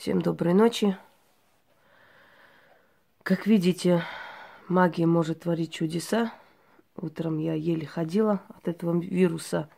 Всем 0.00 0.22
доброй 0.22 0.54
ночи. 0.54 0.96
Как 3.22 3.46
видите, 3.46 4.02
магия 4.66 5.04
может 5.04 5.40
творить 5.40 5.74
чудеса. 5.74 6.32
Утром 6.96 7.36
я 7.36 7.52
еле 7.52 7.86
ходила 7.86 8.40
от 8.48 8.66
этого 8.66 8.98
вируса. 8.98 9.68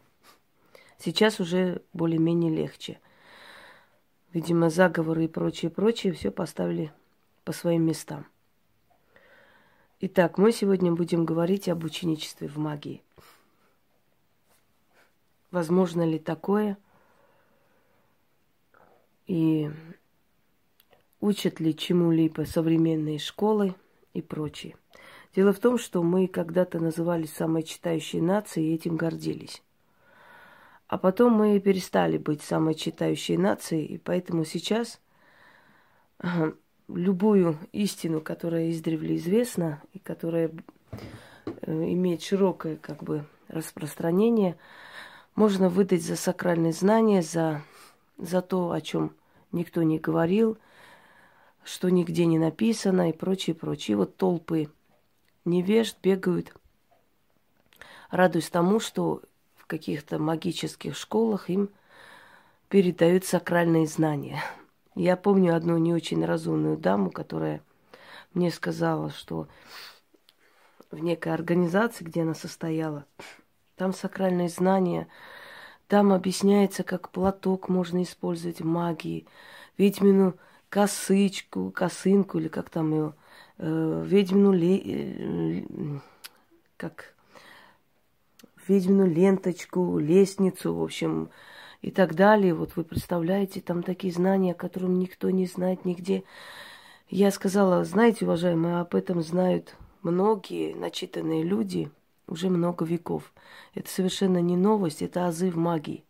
Сейчас 0.96 1.40
уже 1.40 1.82
более-менее 1.92 2.54
легче. 2.54 3.00
Видимо, 4.32 4.70
заговоры 4.70 5.24
и 5.24 5.26
прочее, 5.28 5.72
прочее 5.72 6.12
все 6.12 6.30
поставили 6.30 6.92
по 7.42 7.50
своим 7.50 7.82
местам. 7.82 8.24
Итак, 9.98 10.38
мы 10.38 10.52
сегодня 10.52 10.92
будем 10.92 11.24
говорить 11.24 11.68
об 11.68 11.82
ученичестве 11.82 12.46
в 12.46 12.58
магии. 12.58 13.02
Возможно 15.50 16.08
ли 16.08 16.20
такое? 16.20 16.78
И 19.26 19.68
учат 21.22 21.60
ли 21.60 21.74
чему-либо 21.74 22.42
современные 22.42 23.18
школы 23.18 23.74
и 24.12 24.20
прочее. 24.20 24.76
Дело 25.34 25.52
в 25.54 25.60
том, 25.60 25.78
что 25.78 26.02
мы 26.02 26.26
когда-то 26.26 26.78
назывались 26.80 27.32
самой 27.32 27.62
читающей 27.62 28.20
нацией 28.20 28.72
и 28.72 28.74
этим 28.74 28.96
гордились. 28.96 29.62
А 30.88 30.98
потом 30.98 31.32
мы 31.32 31.58
перестали 31.60 32.18
быть 32.18 32.42
самой 32.42 32.74
читающей 32.74 33.38
нацией, 33.38 33.86
и 33.86 33.98
поэтому 33.98 34.44
сейчас 34.44 35.00
любую 36.88 37.56
истину, 37.70 38.20
которая 38.20 38.70
издревле 38.70 39.16
известна 39.16 39.80
и 39.94 40.00
которая 40.00 40.50
э, 41.46 41.72
имеет 41.72 42.22
широкое 42.22 42.76
как 42.76 43.04
бы 43.04 43.24
распространение, 43.48 44.58
можно 45.36 45.68
выдать 45.68 46.02
за 46.02 46.16
сакральные 46.16 46.72
знания, 46.72 47.22
за, 47.22 47.62
за 48.18 48.42
то, 48.42 48.72
о 48.72 48.80
чем 48.80 49.14
никто 49.52 49.84
не 49.84 50.00
говорил– 50.00 50.58
что 51.64 51.90
нигде 51.90 52.26
не 52.26 52.38
написано 52.38 53.10
и 53.10 53.12
прочее, 53.12 53.54
прочее. 53.54 53.92
И 53.92 53.96
вот 53.96 54.16
толпы 54.16 54.68
невежд 55.44 55.96
бегают, 56.02 56.54
радуясь 58.10 58.50
тому, 58.50 58.80
что 58.80 59.22
в 59.56 59.66
каких-то 59.66 60.18
магических 60.18 60.96
школах 60.96 61.50
им 61.50 61.70
передают 62.68 63.24
сакральные 63.24 63.86
знания. 63.86 64.42
Я 64.94 65.16
помню 65.16 65.56
одну 65.56 65.78
не 65.78 65.94
очень 65.94 66.24
разумную 66.24 66.76
даму, 66.76 67.10
которая 67.10 67.62
мне 68.34 68.50
сказала, 68.50 69.10
что 69.10 69.48
в 70.90 70.98
некой 70.98 71.32
организации, 71.32 72.04
где 72.04 72.22
она 72.22 72.34
состояла, 72.34 73.06
там 73.76 73.92
сакральные 73.92 74.48
знания, 74.48 75.08
там 75.88 76.12
объясняется, 76.12 76.84
как 76.84 77.10
платок 77.10 77.68
можно 77.68 78.02
использовать 78.02 78.60
в 78.60 78.64
магии, 78.64 79.26
ведьмину 79.76 80.34
косычку, 80.72 81.70
косынку, 81.70 82.38
или 82.38 82.48
как 82.48 82.70
там 82.70 82.94
его, 82.94 83.14
э, 83.58 84.04
ведьмину 84.06 84.52
ле... 84.52 84.78
Э, 84.78 85.62
как 86.78 87.14
ведьмину 88.66 89.06
ленточку, 89.06 89.98
лестницу, 89.98 90.74
в 90.74 90.82
общем, 90.82 91.28
и 91.82 91.90
так 91.90 92.14
далее. 92.14 92.54
Вот 92.54 92.74
вы 92.76 92.84
представляете, 92.84 93.60
там 93.60 93.82
такие 93.82 94.14
знания, 94.14 94.52
о 94.52 94.54
которых 94.54 94.88
никто 94.88 95.28
не 95.28 95.44
знает 95.44 95.84
нигде. 95.84 96.24
Я 97.10 97.30
сказала, 97.32 97.84
знаете, 97.84 98.24
уважаемые, 98.24 98.80
об 98.80 98.94
этом 98.94 99.20
знают 99.20 99.76
многие 100.00 100.72
начитанные 100.72 101.42
люди 101.42 101.90
уже 102.26 102.48
много 102.48 102.86
веков. 102.86 103.34
Это 103.74 103.90
совершенно 103.90 104.38
не 104.38 104.56
новость, 104.56 105.02
это 105.02 105.26
азы 105.26 105.50
в 105.50 105.56
магии. 105.58 106.02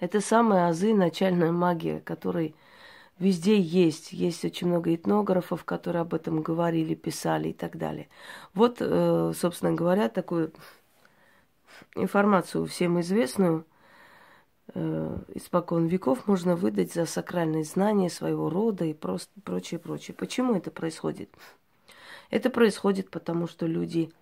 Это 0.00 0.20
самые 0.20 0.66
азы, 0.66 0.94
начальная 0.94 1.52
магия, 1.52 2.00
которой 2.00 2.56
Везде 3.18 3.60
есть. 3.60 4.12
Есть 4.12 4.44
очень 4.44 4.68
много 4.68 4.94
этнографов, 4.94 5.64
которые 5.64 6.02
об 6.02 6.14
этом 6.14 6.40
говорили, 6.40 6.94
писали 6.94 7.48
и 7.48 7.52
так 7.52 7.76
далее. 7.76 8.08
Вот, 8.54 8.76
э, 8.80 9.32
собственно 9.36 9.72
говоря, 9.72 10.08
такую 10.08 10.52
информацию 11.96 12.66
всем 12.66 13.00
известную 13.00 13.64
э, 14.74 15.18
испокон 15.34 15.86
веков 15.86 16.28
можно 16.28 16.54
выдать 16.54 16.92
за 16.92 17.06
сакральные 17.06 17.64
знания 17.64 18.08
своего 18.08 18.50
рода 18.50 18.84
и 18.84 18.94
просто 18.94 19.32
прочее, 19.42 19.80
прочее. 19.80 20.14
Почему 20.14 20.54
это 20.54 20.70
происходит? 20.70 21.30
Это 22.30 22.50
происходит 22.50 23.10
потому, 23.10 23.48
что 23.48 23.66
люди 23.66 24.12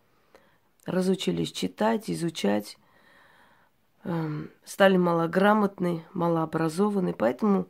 разучились 0.87 1.53
читать, 1.53 2.09
изучать, 2.09 2.79
эм, 4.05 4.51
стали 4.65 4.97
малограмотны, 4.97 6.05
малообразованы, 6.15 7.13
поэтому 7.13 7.67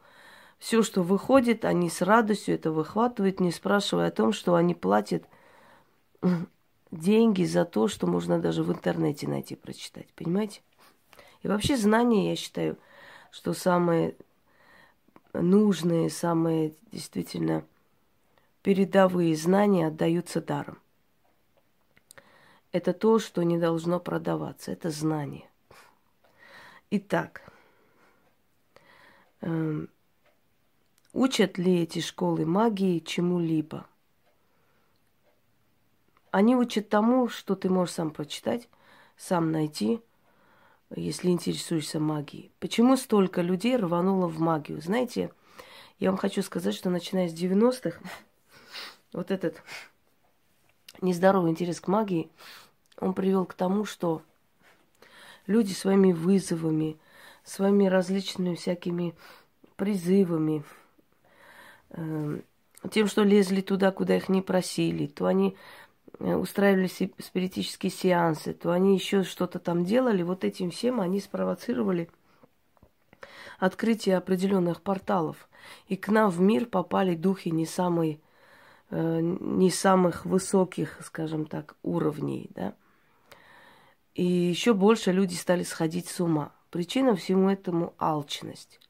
все, 0.59 0.83
что 0.83 1.03
выходит, 1.03 1.65
они 1.65 1.91
с 1.91 2.03
радостью 2.03 2.55
это 2.55 2.71
выхватывают, 2.73 3.41
не 3.41 3.51
спрашивая 3.51 4.09
о 4.09 4.13
том, 4.13 4.33
что 4.33 4.55
они 4.55 4.75
платят 4.75 5.25
деньги 6.91 7.45
за 7.45 7.65
то, 7.65 7.89
что 7.89 8.07
можно 8.07 8.39
даже 8.39 8.63
в 8.63 8.73
интернете 8.73 9.29
найти, 9.29 9.55
прочитать. 9.55 10.09
Понимаете? 10.15 10.63
И 11.43 11.49
вообще 11.49 11.77
знания, 11.77 12.31
я 12.31 12.37
считаю, 12.37 12.79
что 13.31 13.53
самые 13.53 14.17
нужные, 15.33 16.11
самые 16.11 16.75
действительно 16.91 17.65
передовые 18.63 19.37
знания 19.37 19.89
отдаются 19.89 20.41
даром. 20.41 20.79
Это 22.73 22.93
то, 22.93 23.19
что 23.19 23.43
не 23.43 23.59
должно 23.59 24.01
продаваться. 24.01 24.73
Это 24.73 24.91
знание. 24.91 25.49
Итак, 26.91 27.43
эм, 29.41 29.89
Учат 31.19 31.57
ли 31.57 31.81
эти 31.81 32.01
школы 32.01 32.45
магии 32.45 32.99
чему-либо? 32.99 33.87
Они 36.31 36.55
учат 36.55 36.91
тому, 36.91 37.31
что 37.31 37.55
ты 37.55 37.71
можешь 37.71 37.95
сам 37.95 38.11
прочитать, 38.11 38.69
сам 39.17 39.51
найти, 39.51 40.03
если 40.95 41.31
интересуешься 41.31 42.01
магией. 42.01 42.53
Почему 42.61 42.99
столько 42.99 43.41
людей 43.41 43.79
рвануло 43.79 44.27
в 44.27 44.41
магию? 44.41 44.83
Знаете, 44.83 45.33
я 45.99 46.11
вам 46.11 46.19
хочу 46.19 46.43
сказать, 46.43 46.75
что 46.75 46.91
начиная 46.91 47.31
с 47.31 47.33
90-х, 47.33 47.99
вот 49.15 49.31
этот 49.31 49.63
нездоровый 51.01 51.51
интерес 51.51 51.81
к 51.81 51.89
магии, 51.89 52.29
он 52.99 53.15
привел 53.15 53.47
к 53.47 53.55
тому, 53.55 53.87
что 53.87 54.21
люди 55.47 55.73
своими 55.73 56.13
вызовами, 56.13 56.99
своими 57.43 57.87
различными 57.87 58.55
всякими 58.55 59.15
призывами, 59.77 60.63
тем, 61.91 63.07
что 63.07 63.23
лезли 63.23 63.61
туда, 63.61 63.91
куда 63.91 64.17
их 64.17 64.29
не 64.29 64.43
просили, 64.43 65.07
то 65.07 65.27
они 65.27 65.57
э, 66.19 66.35
устраивали 66.35 66.89
спиритические 66.89 67.91
сеансы, 67.91 68.53
то 68.53 68.73
они 68.73 68.95
еще 68.95 69.23
что-то 69.23 69.59
там 69.59 69.85
делали. 69.85 70.23
Вот 70.23 70.45
этим 70.45 70.71
всем 70.71 71.01
они 71.01 71.21
спровоцировали 71.21 72.09
открытие 73.59 74.17
определенных 74.17 74.83
порталов. 74.83 75.49
И 75.89 75.97
к 75.97 76.09
нам 76.09 76.31
в 76.31 76.41
мир 76.41 76.67
попали 76.67 77.15
духи 77.15 77.49
не 77.49 77.67
самые, 77.67 78.21
э, 78.91 79.21
не 79.21 79.71
самых 79.71 80.25
высоких, 80.25 81.01
скажем 81.05 81.47
так, 81.47 81.77
уровней, 81.83 82.51
да. 82.55 82.75
И 84.15 84.25
еще 84.25 84.73
больше 84.73 85.13
люди 85.13 85.35
стали 85.35 85.63
сходить 85.63 86.09
с 86.09 86.21
ума. 86.21 86.53
Причина 86.71 87.15
всему 87.15 87.51
этому 87.51 87.95
алчность. 87.99 88.81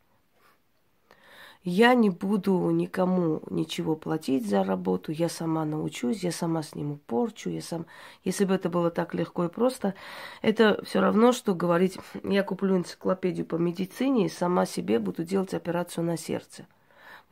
Я 1.69 1.94
не 1.94 2.10
буду 2.10 2.71
никому 2.71 3.43
ничего 3.50 3.97
платить 3.97 4.49
за 4.49 4.62
работу, 4.62 5.10
я 5.10 5.28
сама 5.28 5.65
научусь, 5.65 6.22
я 6.22 6.31
сама 6.31 6.62
сниму 6.62 7.00
порчу, 7.09 7.50
я 7.50 7.60
сам... 7.60 7.87
Если 8.22 8.44
бы 8.44 8.54
это 8.54 8.69
было 8.69 8.88
так 8.93 9.15
легко 9.15 9.47
и 9.47 9.49
просто, 9.49 9.94
это 10.43 10.81
все 10.84 11.00
равно, 11.00 11.32
что 11.32 11.56
говорить, 11.56 11.99
я 12.22 12.44
куплю 12.44 12.77
энциклопедию 12.77 13.47
по 13.47 13.56
медицине 13.56 14.27
и 14.27 14.28
сама 14.28 14.65
себе 14.65 15.00
буду 15.00 15.25
делать 15.25 15.54
операцию 15.54 16.04
на 16.04 16.16
сердце. 16.16 16.69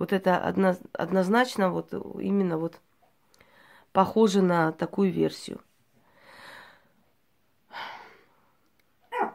Вот 0.01 0.13
это 0.13 0.37
одно, 0.37 0.75
однозначно 0.93 1.71
вот 1.71 1.93
именно 1.93 2.59
вот 2.59 2.81
похоже 3.93 4.43
на 4.43 4.73
такую 4.73 5.13
версию. 5.13 5.61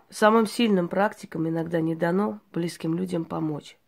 Самым 0.10 0.46
сильным 0.46 0.90
практикам 0.90 1.48
иногда 1.48 1.80
не 1.80 1.96
дано 1.96 2.42
близким 2.52 2.96
людям 2.96 3.24
помочь. 3.24 3.79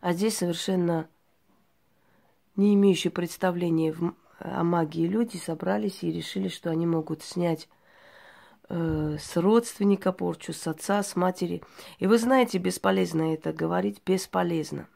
А 0.00 0.12
здесь 0.12 0.38
совершенно 0.38 1.08
не 2.56 2.74
имеющие 2.74 3.10
представления 3.10 3.94
о 4.38 4.64
магии 4.64 5.06
люди 5.06 5.36
собрались 5.36 6.02
и 6.02 6.12
решили, 6.12 6.48
что 6.48 6.70
они 6.70 6.86
могут 6.86 7.22
снять 7.22 7.68
э, 8.68 9.16
с 9.18 9.36
родственника 9.36 10.12
порчу, 10.12 10.52
с 10.52 10.66
отца, 10.66 11.02
с 11.02 11.16
матери. 11.16 11.62
И 11.98 12.06
вы 12.06 12.18
знаете, 12.18 12.58
бесполезно 12.58 13.34
это 13.34 13.52
говорить, 13.52 14.02
бесполезно. 14.04 14.88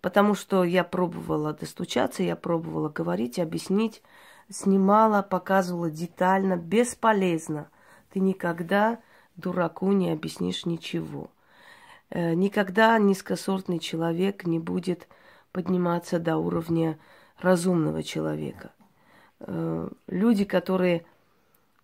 Потому 0.00 0.34
что 0.34 0.64
я 0.64 0.82
пробовала 0.82 1.52
достучаться, 1.52 2.24
я 2.24 2.34
пробовала 2.34 2.88
говорить, 2.88 3.38
объяснить, 3.38 4.02
снимала, 4.50 5.22
показывала 5.22 5.90
детально, 5.90 6.56
бесполезно. 6.56 7.70
Ты 8.10 8.18
никогда 8.20 9.00
дураку 9.36 9.92
не 9.92 10.10
объяснишь 10.10 10.66
ничего. 10.66 11.30
Э, 12.14 12.34
никогда 12.34 12.98
низкосортный 12.98 13.78
человек 13.78 14.44
не 14.44 14.58
будет 14.58 15.08
подниматься 15.50 16.18
до 16.18 16.36
уровня 16.36 16.98
разумного 17.38 18.02
человека. 18.02 18.72
Э, 19.40 19.88
люди, 20.08 20.44
которые 20.44 21.06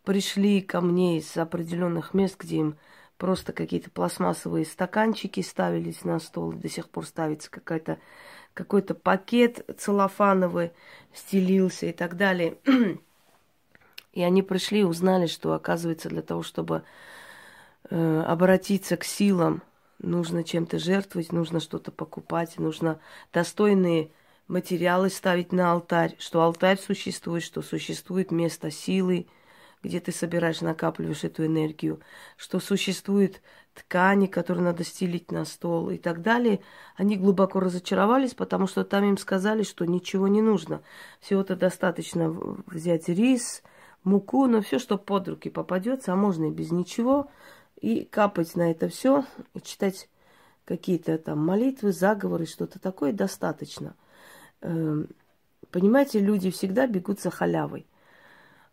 пришли 0.05 0.61
ко 0.61 0.83
мне 0.83 1.17
из 1.17 1.35
определенных 1.39 2.13
мест, 2.13 2.37
где 2.39 2.59
им 2.59 2.77
просто 3.17 3.55
какие-то 3.55 3.91
пластмассовые 3.91 4.67
стаканчики 4.67 5.41
ставились 5.41 6.05
на 6.05 6.19
стол, 6.19 6.53
до 6.53 6.69
сих 6.69 6.91
пор 6.91 7.07
ставится 7.07 7.51
какая-то 7.51 7.99
какой-то 8.53 8.95
пакет 8.95 9.65
целлофановый 9.79 10.73
стелился 11.15 11.87
и 11.87 11.93
так 11.93 12.17
далее. 12.17 12.59
И 14.13 14.23
они 14.23 14.43
пришли 14.43 14.81
и 14.81 14.85
узнали, 14.85 15.27
что, 15.27 15.53
оказывается, 15.53 16.09
для 16.09 16.23
того, 16.23 16.43
чтобы 16.43 16.83
э, 17.89 18.23
обратиться 18.27 18.97
к 18.97 19.05
силам, 19.05 19.63
нужно 19.99 20.45
чем-то 20.45 20.79
жертвовать, 20.79 21.33
нужно 21.33 21.61
что-то 21.61 21.91
покупать, 21.91 22.59
нужно 22.59 23.01
достойные 23.33 24.11
материалы 24.47 25.11
ставить 25.11 25.53
на 25.53 25.73
алтарь, 25.73 26.17
что 26.19 26.43
алтарь 26.43 26.79
существует, 26.79 27.43
что 27.43 27.63
существует 27.63 28.31
место 28.31 28.71
силы, 28.71 29.27
где 29.83 30.01
ты 30.01 30.11
собираешь, 30.11 30.61
накапливаешь 30.61 31.25
эту 31.25 31.47
энергию, 31.47 32.01
что 32.37 32.59
существует 32.59 33.41
ткани, 33.75 34.27
которые 34.27 34.65
надо 34.65 34.83
стелить 34.85 35.31
на 35.31 35.45
стол 35.45 35.91
и 35.91 35.99
так 35.99 36.23
далее. 36.23 36.61
Они 36.97 37.17
глубоко 37.17 37.61
разочаровались, 37.61 38.35
потому 38.35 38.67
что 38.67 38.85
там 38.85 39.05
им 39.05 39.19
сказали, 39.19 39.63
что 39.63 39.85
ничего 39.85 40.27
не 40.27 40.43
нужно. 40.43 40.83
Всего-то 41.21 41.55
достаточно 41.55 42.29
взять 42.67 43.09
рис, 43.09 43.63
муку, 44.03 44.47
но 44.47 44.63
все, 44.63 44.79
что 44.79 44.99
под 44.99 45.29
руки 45.29 45.51
попадется, 45.51 46.13
а 46.13 46.17
можно 46.17 46.47
и 46.47 46.51
без 46.51 46.73
ничего, 46.73 47.31
и 47.81 48.05
капать 48.05 48.57
на 48.57 48.71
это 48.71 48.89
все, 48.89 49.25
и 49.55 49.61
читать 49.61 50.09
какие-то 50.65 51.17
там 51.19 51.45
молитвы, 51.45 51.93
заговоры, 51.93 52.47
что-то 52.47 52.79
такое, 52.79 53.13
достаточно. 53.13 53.95
Эм, 54.61 55.09
понимаете, 55.71 56.21
люди 56.21 56.51
всегда 56.51 56.87
бегут 56.87 57.21
за 57.21 57.31
халявой. 57.31 57.87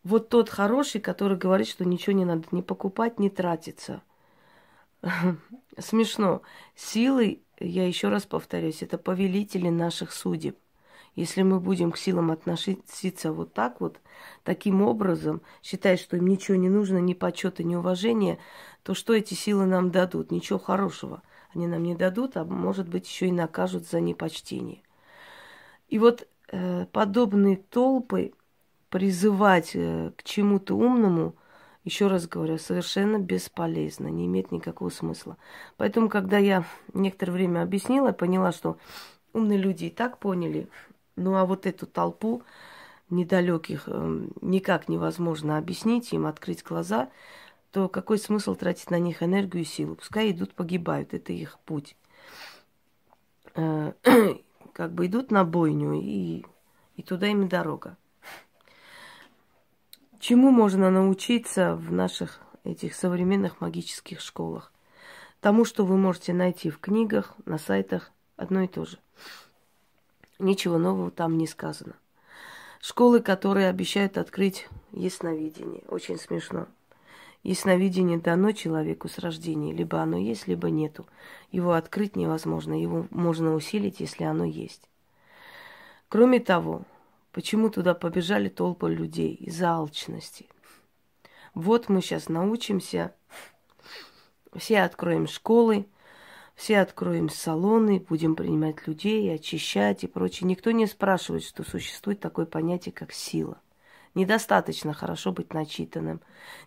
Вот 0.04 0.30
тот 0.30 0.50
хороший, 0.50 1.02
который 1.02 1.38
говорит, 1.38 1.68
что 1.68 1.86
ничего 1.86 2.14
не 2.14 2.26
надо 2.26 2.48
не 2.52 2.62
покупать, 2.62 3.20
не 3.20 3.30
тратиться. 3.30 4.02
Смешно. 5.80 6.42
Силы, 6.76 7.42
я 7.60 7.88
еще 7.88 8.10
раз 8.10 8.26
повторюсь, 8.26 8.84
это 8.84 8.98
повелители 8.98 9.70
наших 9.70 10.12
судеб. 10.12 10.58
Если 11.16 11.44
мы 11.44 11.62
будем 11.62 11.92
к 11.92 11.98
силам 11.98 12.32
относиться 12.32 13.32
вот 13.32 13.54
так 13.54 13.80
вот, 13.80 14.02
таким 14.44 14.82
образом, 14.82 15.42
считая, 15.64 15.96
что 15.96 16.18
им 16.18 16.28
ничего 16.28 16.58
не 16.58 16.70
нужно, 16.70 16.98
ни 16.98 17.14
почета, 17.14 17.64
ни 17.64 17.76
уважения, 17.76 18.38
то 18.84 18.94
что 18.94 19.14
эти 19.14 19.34
силы 19.34 19.66
нам 19.66 19.92
дадут? 19.92 20.32
Ничего 20.32 20.60
хорошего. 20.60 21.22
Они 21.54 21.68
нам 21.68 21.84
не 21.84 21.96
дадут, 21.96 22.36
а 22.36 22.44
может 22.44 22.90
быть 22.90 23.08
еще 23.08 23.28
и 23.28 23.32
накажут 23.32 23.88
за 23.88 24.02
непочтение. 24.02 24.82
И 25.88 26.00
вот 26.00 26.28
э, 26.52 26.86
подобные 26.92 27.58
толпы 27.58 28.34
призывать 28.90 29.72
э, 29.74 30.12
к 30.18 30.24
чему-то 30.24 30.76
умному, 30.76 31.36
еще 31.86 32.08
раз 32.08 32.28
говорю, 32.28 32.58
совершенно 32.58 33.20
бесполезно, 33.20 34.08
не 34.08 34.26
имеет 34.26 34.52
никакого 34.52 34.90
смысла. 34.90 35.38
Поэтому, 35.78 36.10
когда 36.10 36.40
я 36.40 36.66
некоторое 36.94 37.32
время 37.32 37.62
объяснила, 37.62 38.12
поняла, 38.12 38.52
что 38.52 38.78
умные 39.34 39.60
люди 39.60 39.86
и 39.86 39.90
так 39.90 40.18
поняли, 40.18 40.68
ну 41.16 41.36
а 41.36 41.46
вот 41.46 41.66
эту 41.66 41.86
толпу 41.86 42.44
недалеких 43.10 43.84
э, 43.88 44.28
никак 44.42 44.90
невозможно 44.90 45.58
объяснить, 45.58 46.12
им 46.14 46.26
открыть 46.26 46.64
глаза, 46.64 47.10
то 47.72 47.88
какой 47.90 48.18
смысл 48.18 48.56
тратить 48.56 48.90
на 48.90 49.00
них 49.00 49.22
энергию 49.22 49.64
и 49.64 49.66
силу? 49.66 49.96
Пускай 49.96 50.32
идут, 50.32 50.54
погибают, 50.54 51.14
это 51.14 51.34
их 51.34 51.60
путь. 51.66 51.96
Э, 53.56 53.94
как 54.74 54.94
бы 54.94 55.06
идут 55.06 55.32
на 55.32 55.44
бойню, 55.44 55.94
и, 55.94 56.46
и 56.96 57.04
туда 57.04 57.28
им 57.28 57.48
дорога. 57.48 57.98
Чему 60.20 60.50
можно 60.50 60.90
научиться 60.90 61.76
в 61.76 61.92
наших 61.92 62.40
этих 62.64 62.96
современных 62.96 63.62
магических 63.62 64.22
школах? 64.22 64.72
Тому, 65.40 65.66
что 65.66 65.86
вы 65.86 65.98
можете 65.98 66.34
найти 66.34 66.72
в 66.72 66.80
книгах, 66.80 67.36
на 67.46 67.60
сайтах, 67.60 68.12
одно 68.36 68.62
и 68.62 68.68
то 68.68 68.86
же. 68.86 68.98
Ничего 70.40 70.78
нового 70.78 71.12
там 71.12 71.38
не 71.38 71.48
сказано. 71.48 71.96
Школы, 72.82 73.22
которые 73.22 73.70
обещают 73.70 74.18
открыть 74.18 74.68
ясновидение. 74.92 75.84
Очень 75.88 76.18
смешно. 76.18 76.68
Ясновидение 77.44 78.18
дано 78.18 78.52
человеку 78.52 79.08
с 79.08 79.18
рождения. 79.20 79.74
Либо 79.74 80.02
оно 80.02 80.18
есть, 80.18 80.48
либо 80.48 80.70
нету. 80.70 81.06
Его 81.52 81.74
открыть 81.74 82.16
невозможно. 82.16 82.80
Его 82.80 83.08
можно 83.12 83.54
усилить, 83.56 84.00
если 84.00 84.24
оно 84.24 84.44
есть. 84.44 84.90
Кроме 86.10 86.40
того, 86.40 86.84
почему 87.32 87.70
туда 87.70 87.94
побежали 87.94 88.50
толпы 88.50 88.90
людей? 88.90 89.34
Из-за 89.36 89.72
алчности. 89.72 90.48
Вот 91.54 91.88
мы 91.88 92.02
сейчас 92.02 92.28
научимся, 92.28 93.16
все 94.56 94.82
откроем 94.82 95.26
школы, 95.28 95.88
все 96.56 96.80
откроем 96.80 97.30
салоны, 97.30 98.00
будем 98.00 98.36
принимать 98.36 98.88
людей, 98.88 99.34
очищать 99.34 100.04
и 100.04 100.08
прочее. 100.08 100.48
Никто 100.48 100.72
не 100.72 100.88
спрашивает, 100.88 101.44
что 101.44 101.64
существует 101.64 102.22
такое 102.22 102.46
понятие, 102.46 102.94
как 102.94 103.12
сила. 103.12 103.60
Недостаточно 104.16 104.94
хорошо 104.94 105.34
быть 105.34 105.54
начитанным. 105.54 106.22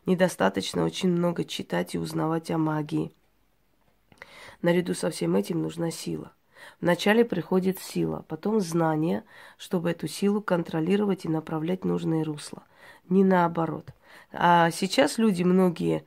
Недостаточно 0.04 0.84
очень 0.84 1.08
много 1.08 1.44
читать 1.44 1.94
и 1.94 1.98
узнавать 1.98 2.50
о 2.50 2.58
магии. 2.58 3.12
Наряду 4.60 4.94
со 4.94 5.10
всем 5.10 5.34
этим 5.36 5.62
нужна 5.62 5.90
сила. 5.90 6.32
Вначале 6.80 7.24
приходит 7.24 7.78
сила, 7.78 8.24
потом 8.28 8.60
знание, 8.60 9.24
чтобы 9.56 9.90
эту 9.90 10.06
силу 10.06 10.42
контролировать 10.42 11.24
и 11.24 11.28
направлять 11.28 11.82
в 11.82 11.86
нужное 11.86 12.24
русло. 12.24 12.64
Не 13.08 13.24
наоборот. 13.24 13.90
А 14.32 14.70
сейчас 14.70 15.16
люди 15.16 15.42
многие 15.44 16.04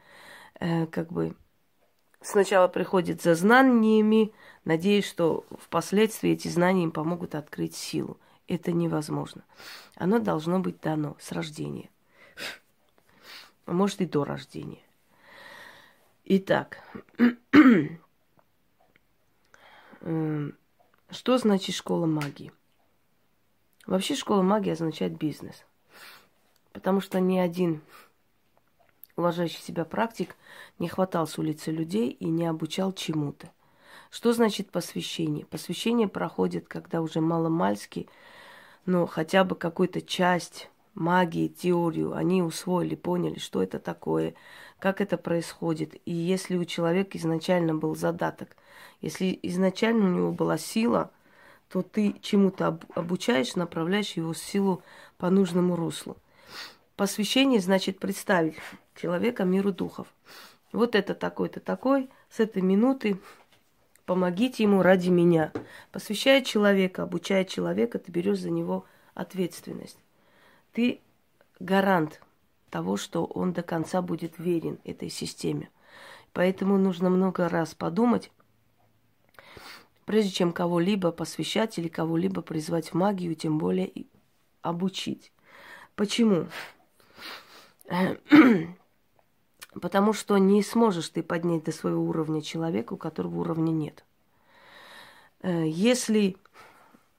э, 0.59 0.85
как 0.87 1.11
бы 1.11 1.35
сначала 2.21 2.68
приходят 2.68 3.21
за 3.21 3.35
знаниями, 3.35 4.31
надеясь, 4.65 5.07
что 5.07 5.45
впоследствии 5.59 6.31
эти 6.31 6.47
знания 6.47 6.83
им 6.83 6.91
помогут 6.91 7.35
открыть 7.35 7.75
силу. 7.75 8.18
Это 8.47 8.71
невозможно. 8.71 9.44
Оно 9.95 10.19
должно 10.19 10.59
быть 10.59 10.79
дано 10.81 11.15
с 11.19 11.31
рождения. 11.31 11.89
А 13.65 13.73
может 13.73 14.01
и 14.01 14.06
до 14.06 14.23
рождения. 14.23 14.81
Итак, 16.25 16.77
что 20.01 21.38
значит 21.38 21.75
школа 21.75 22.05
магии? 22.05 22.51
Вообще 23.86 24.15
школа 24.15 24.41
магии 24.41 24.72
означает 24.72 25.17
бизнес. 25.17 25.63
Потому 26.74 27.01
что 27.01 27.19
ни 27.19 27.38
один 27.38 27.81
уважающий 29.15 29.62
себя 29.62 29.86
практик 29.86 30.36
не 30.80 30.88
хватал 30.88 31.27
с 31.27 31.38
улицы 31.38 31.72
людей 31.72 32.10
и 32.10 32.25
не 32.25 32.46
обучал 32.46 32.91
чему-то. 32.94 33.50
Что 34.10 34.34
значит 34.34 34.70
посвящение? 34.70 35.46
Посвящение 35.46 36.08
проходит, 36.08 36.68
когда 36.68 37.01
уже 37.01 37.22
маломальски, 37.22 38.10
но 38.86 39.06
хотя 39.06 39.44
бы 39.44 39.56
какую-то 39.56 40.01
часть 40.01 40.70
магии, 40.94 41.48
теорию 41.48 42.13
они 42.13 42.44
усвоили, 42.44 42.96
поняли, 42.96 43.39
что 43.39 43.63
это 43.63 43.80
такое, 43.80 44.34
как 44.80 45.00
это 45.00 45.18
происходит. 45.18 45.96
И 46.06 46.12
если 46.12 46.58
у 46.58 46.65
человека 46.65 47.18
изначально 47.18 47.74
был 47.74 47.96
задаток, 47.96 48.56
если 49.00 49.38
изначально 49.44 50.06
у 50.06 50.10
него 50.10 50.32
была 50.32 50.58
сила, 50.58 51.12
то 51.70 51.82
ты 51.82 52.15
чему-то 52.22 52.80
обучаешь, 52.96 53.56
направляешь 53.56 54.13
его 54.13 54.34
силу 54.34 54.84
по 55.18 55.30
нужному 55.30 55.75
руслу. 55.75 56.18
Посвящение 57.01 57.60
значит 57.60 57.98
представить 57.98 58.53
человека 58.93 59.43
миру 59.43 59.72
духов. 59.74 60.05
Вот 60.72 60.93
это 60.93 61.15
такой-то 61.15 61.60
такой, 61.60 62.12
с 62.29 62.39
этой 62.39 62.62
минуты 62.62 63.17
помогите 64.05 64.62
ему 64.62 64.84
ради 64.84 65.10
меня. 65.10 65.51
Посвящая 65.91 66.43
человека, 66.43 67.01
обучая 67.01 67.43
человека, 67.43 67.98
ты 67.98 68.12
берешь 68.12 68.38
за 68.38 68.51
него 68.51 68.86
ответственность. 69.15 69.98
Ты 70.74 71.01
гарант 71.60 72.22
того, 72.70 72.98
что 72.98 73.25
он 73.25 73.51
до 73.51 73.63
конца 73.63 74.03
будет 74.03 74.38
верен 74.38 74.77
этой 74.84 75.10
системе. 75.10 75.72
Поэтому 76.34 76.77
нужно 76.77 77.10
много 77.10 77.50
раз 77.50 77.74
подумать, 77.74 78.29
прежде 80.05 80.29
чем 80.29 80.53
кого-либо 80.53 81.12
посвящать 81.12 81.79
или 81.79 81.88
кого-либо 81.88 82.43
призвать 82.43 82.89
в 82.89 82.93
магию, 82.93 83.34
тем 83.34 83.58
более 83.58 83.91
обучить. 84.62 85.31
Почему? 85.96 86.46
Потому 89.81 90.13
что 90.13 90.38
не 90.38 90.63
сможешь 90.63 91.10
ты 91.10 91.24
поднять 91.24 91.63
до 91.63 91.71
своего 91.71 92.03
уровня 92.03 92.41
человека, 92.41 92.93
у 92.93 92.98
которого 92.98 93.39
уровня 93.39 93.71
нет. 93.71 94.03
Э, 95.41 95.67
если 95.67 96.38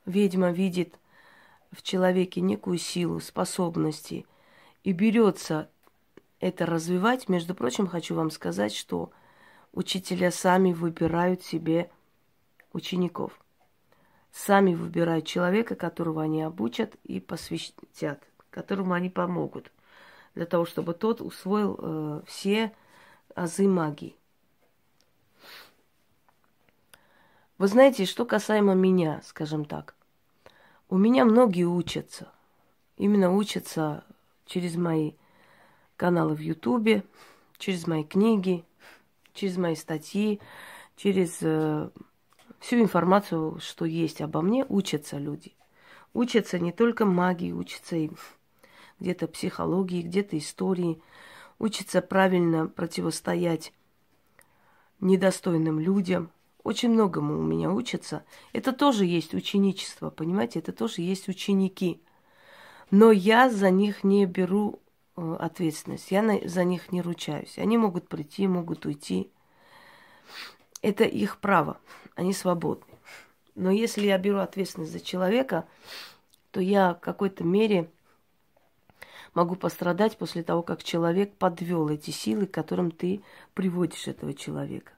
ведьма 0.06 0.50
видит 0.50 0.98
в 1.70 1.82
человеке 1.82 2.40
некую 2.40 2.78
силу, 2.78 3.20
способности 3.20 4.26
и 4.84 4.92
берется 4.92 5.70
это 6.40 6.66
развивать, 6.66 7.28
между 7.28 7.54
прочим, 7.54 7.86
хочу 7.86 8.14
вам 8.14 8.30
сказать, 8.30 8.74
что 8.74 9.12
Учителя 9.72 10.30
сами 10.30 10.74
выбирают 10.74 11.42
себе 11.42 11.90
учеников. 12.74 13.40
Сами 14.30 14.74
выбирают 14.74 15.26
человека, 15.26 15.76
которого 15.76 16.22
они 16.22 16.42
обучат 16.42 16.94
и 17.04 17.20
посвятят, 17.20 18.22
которому 18.50 18.92
они 18.92 19.08
помогут, 19.08 19.72
для 20.34 20.46
того, 20.46 20.64
чтобы 20.64 20.94
тот 20.94 21.20
усвоил 21.20 21.78
э, 21.78 22.20
все 22.26 22.72
азы 23.34 23.68
магии. 23.68 24.16
Вы 27.58 27.68
знаете, 27.68 28.06
что 28.06 28.24
касаемо 28.24 28.74
меня, 28.74 29.20
скажем 29.24 29.64
так. 29.64 29.94
У 30.88 30.96
меня 30.96 31.24
многие 31.24 31.64
учатся. 31.64 32.32
Именно 32.96 33.34
учатся 33.34 34.04
через 34.46 34.76
мои 34.76 35.12
каналы 35.96 36.34
в 36.34 36.40
Ютубе, 36.40 37.04
через 37.58 37.86
мои 37.86 38.04
книги, 38.04 38.64
через 39.32 39.56
мои 39.56 39.76
статьи, 39.76 40.40
через 40.96 41.38
э, 41.42 41.90
всю 42.58 42.80
информацию, 42.80 43.60
что 43.60 43.84
есть 43.84 44.20
обо 44.20 44.42
мне, 44.42 44.66
учатся 44.68 45.18
люди. 45.18 45.54
Учатся 46.14 46.58
не 46.58 46.72
только 46.72 47.06
магии, 47.06 47.52
учатся 47.52 47.96
и 47.96 48.10
где-то 49.02 49.26
психологии, 49.26 50.02
где-то 50.02 50.38
истории, 50.38 51.02
учатся 51.58 52.00
правильно 52.00 52.66
противостоять 52.66 53.72
недостойным 55.00 55.78
людям. 55.78 56.30
Очень 56.62 56.90
многому 56.90 57.38
у 57.38 57.42
меня 57.42 57.70
учатся. 57.70 58.24
Это 58.52 58.72
тоже 58.72 59.04
есть 59.04 59.34
ученичество, 59.34 60.10
понимаете? 60.10 60.60
Это 60.60 60.72
тоже 60.72 61.02
есть 61.02 61.28
ученики. 61.28 62.00
Но 62.90 63.10
я 63.10 63.50
за 63.50 63.70
них 63.70 64.04
не 64.04 64.26
беру 64.26 64.78
э, 65.16 65.36
ответственность. 65.40 66.10
Я 66.12 66.40
за 66.44 66.62
них 66.62 66.92
не 66.92 67.02
ручаюсь. 67.02 67.58
Они 67.58 67.76
могут 67.76 68.08
прийти, 68.08 68.46
могут 68.46 68.86
уйти. 68.86 69.30
Это 70.82 71.04
их 71.04 71.38
право. 71.38 71.78
Они 72.14 72.32
свободны. 72.32 72.94
Но 73.56 73.70
если 73.70 74.06
я 74.06 74.18
беру 74.18 74.38
ответственность 74.38 74.92
за 74.92 75.00
человека, 75.00 75.66
то 76.52 76.60
я 76.60 76.94
в 76.94 77.00
какой-то 77.00 77.42
мере 77.44 77.90
могу 79.34 79.56
пострадать 79.56 80.16
после 80.16 80.42
того, 80.42 80.62
как 80.62 80.82
человек 80.82 81.34
подвел 81.34 81.88
эти 81.88 82.10
силы, 82.10 82.46
к 82.46 82.52
которым 82.52 82.90
ты 82.90 83.22
приводишь 83.54 84.08
этого 84.08 84.34
человека. 84.34 84.92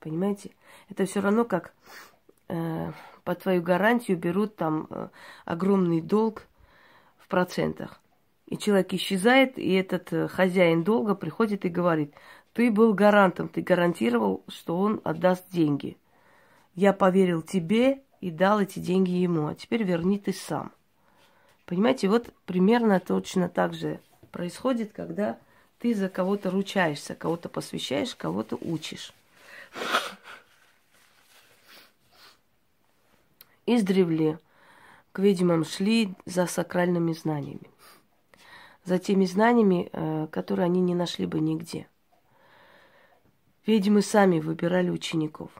Понимаете? 0.00 0.50
Это 0.88 1.06
все 1.06 1.20
равно 1.20 1.44
как 1.44 1.72
э, 2.48 2.92
по 3.24 3.34
твою 3.34 3.62
гарантию 3.62 4.18
берут 4.18 4.56
там 4.56 4.86
э, 4.90 5.08
огромный 5.44 6.00
долг 6.00 6.46
в 7.18 7.28
процентах. 7.28 8.00
И 8.46 8.58
человек 8.58 8.92
исчезает, 8.92 9.58
и 9.58 9.72
этот 9.72 10.12
э, 10.12 10.28
хозяин 10.28 10.84
долга 10.84 11.14
приходит 11.14 11.64
и 11.64 11.70
говорит, 11.70 12.14
ты 12.52 12.70
был 12.70 12.94
гарантом, 12.94 13.48
ты 13.48 13.62
гарантировал, 13.62 14.44
что 14.48 14.78
он 14.78 15.00
отдаст 15.04 15.48
деньги. 15.50 15.96
Я 16.74 16.92
поверил 16.92 17.42
тебе 17.42 18.02
и 18.20 18.30
дал 18.30 18.60
эти 18.60 18.78
деньги 18.78 19.10
ему, 19.10 19.48
а 19.48 19.54
теперь 19.54 19.82
верни 19.82 20.18
ты 20.18 20.32
сам. 20.32 20.72
Понимаете, 21.66 22.08
вот 22.08 22.32
примерно 22.44 23.00
точно 23.00 23.48
так 23.48 23.74
же 23.74 24.00
происходит, 24.30 24.92
когда 24.92 25.38
ты 25.78 25.94
за 25.94 26.08
кого-то 26.08 26.50
ручаешься, 26.50 27.14
кого-то 27.14 27.48
посвящаешь, 27.48 28.14
кого-то 28.14 28.58
учишь. 28.60 29.12
Издревле 33.66 34.38
к 35.12 35.20
ведьмам 35.20 35.64
шли 35.64 36.14
за 36.26 36.46
сакральными 36.46 37.12
знаниями. 37.12 37.70
За 38.84 38.98
теми 38.98 39.24
знаниями, 39.24 39.88
э, 39.92 40.26
которые 40.30 40.66
они 40.66 40.80
не 40.80 40.94
нашли 40.94 41.24
бы 41.24 41.40
нигде. 41.40 41.86
Ведьмы 43.64 44.02
сами 44.02 44.40
выбирали 44.40 44.90
учеников. 44.90 45.50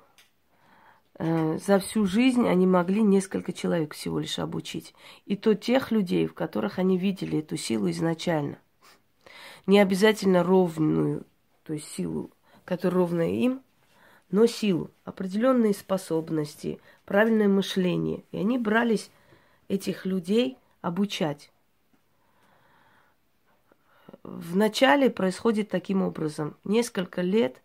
Э, 1.18 1.58
за 1.58 1.78
всю 1.78 2.06
жизнь 2.06 2.48
они 2.48 2.66
могли 2.66 3.02
несколько 3.02 3.52
человек 3.52 3.94
всего 3.94 4.18
лишь 4.18 4.38
обучить. 4.38 4.94
И 5.26 5.36
то 5.36 5.54
тех 5.54 5.90
людей, 5.90 6.26
в 6.26 6.34
которых 6.34 6.78
они 6.78 6.98
видели 6.98 7.38
эту 7.38 7.56
силу 7.56 7.90
изначально. 7.90 8.58
Не 9.66 9.80
обязательно 9.80 10.42
ровную, 10.42 11.24
то 11.64 11.72
есть 11.72 11.88
силу, 11.88 12.30
которая 12.64 13.00
ровная 13.00 13.30
им, 13.30 13.62
но 14.30 14.46
силу, 14.46 14.90
определенные 15.04 15.72
способности, 15.72 16.80
правильное 17.04 17.48
мышление. 17.48 18.24
И 18.32 18.38
они 18.38 18.58
брались 18.58 19.10
этих 19.68 20.06
людей 20.06 20.58
обучать. 20.80 21.50
Вначале 24.22 25.10
происходит 25.10 25.68
таким 25.68 26.02
образом. 26.02 26.56
Несколько 26.64 27.20
лет 27.22 27.62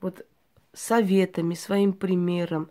вот 0.00 0.26
советами, 0.78 1.54
своим 1.54 1.92
примером 1.92 2.70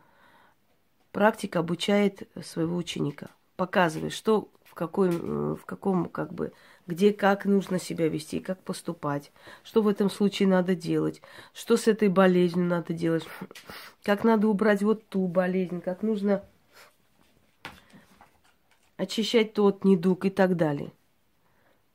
практик 1.12 1.58
обучает 1.58 2.28
своего 2.42 2.78
ученика, 2.78 3.28
показывает, 3.58 4.14
что 4.14 4.50
в, 4.64 4.76
какой, 4.76 5.10
в 5.10 5.66
каком, 5.66 6.06
как 6.06 6.34
бы, 6.34 6.54
где 6.86 7.12
как 7.12 7.44
нужно 7.46 7.80
себя 7.80 8.08
вести, 8.08 8.40
как 8.40 8.64
поступать, 8.64 9.32
что 9.64 9.82
в 9.82 9.90
этом 9.90 10.10
случае 10.10 10.48
надо 10.48 10.74
делать, 10.74 11.22
что 11.54 11.76
с 11.76 11.88
этой 11.88 12.08
болезнью 12.08 12.66
надо 12.66 12.94
делать, 12.94 13.28
как 14.04 14.24
надо 14.24 14.48
убрать 14.48 14.84
вот 14.84 15.06
ту 15.10 15.28
болезнь, 15.28 15.82
как 15.82 16.02
нужно 16.02 16.44
очищать 18.96 19.54
тот 19.54 19.84
недуг 19.84 20.26
и 20.26 20.30
так 20.30 20.56
далее. 20.56 20.94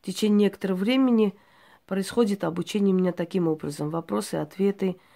В 0.02 0.06
течение 0.06 0.46
некоторого 0.48 0.76
времени 0.76 1.34
происходит 1.86 2.44
обучение 2.44 2.92
меня 2.92 3.12
таким 3.12 3.48
образом. 3.48 3.88
Вопросы, 3.88 4.34
ответы– 4.34 4.96
Э, 5.06 5.11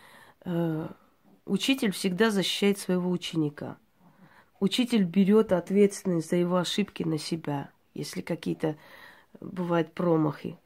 учитель 1.45 1.93
всегда 1.93 2.31
защищает 2.31 2.79
своего 2.79 3.11
ученика. 3.11 3.77
Учитель 4.61 5.05
берет 5.05 5.53
ответственность 5.53 6.31
за 6.31 6.37
его 6.37 6.57
ошибки 6.57 7.03
на 7.03 7.19
себя, 7.19 7.71
если 7.95 8.21
какие-то 8.21 8.77
бывают 9.41 9.93
промахи. 9.93 10.59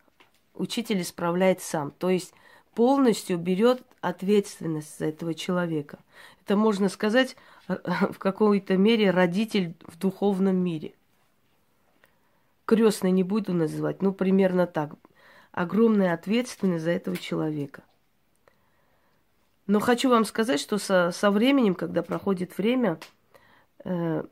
Учитель 0.54 1.00
исправляет 1.00 1.60
сам, 1.60 1.90
то 1.90 2.10
есть 2.10 2.34
полностью 2.74 3.38
берет 3.38 3.82
ответственность 4.00 4.98
за 4.98 5.06
этого 5.06 5.34
человека. 5.34 5.98
Это 6.44 6.56
можно 6.56 6.88
сказать 6.88 7.36
в 7.68 8.18
какой-то 8.18 8.76
мере 8.76 9.10
родитель 9.10 9.74
в 9.86 9.98
духовном 9.98 10.56
мире. 10.56 10.94
Крестный 12.64 13.10
не 13.10 13.24
буду 13.24 13.52
называть, 13.52 14.02
но 14.02 14.12
примерно 14.12 14.66
так. 14.66 14.92
Огромная 15.50 16.14
ответственность 16.14 16.84
за 16.84 16.92
этого 16.92 17.16
человека. 17.16 17.82
Но 19.70 19.78
хочу 19.78 20.10
вам 20.10 20.24
сказать, 20.24 20.58
что 20.58 20.78
со, 20.78 21.12
со 21.12 21.30
временем, 21.30 21.76
когда 21.76 22.02
проходит 22.02 22.58
время, 22.58 22.98
э, 23.84 24.24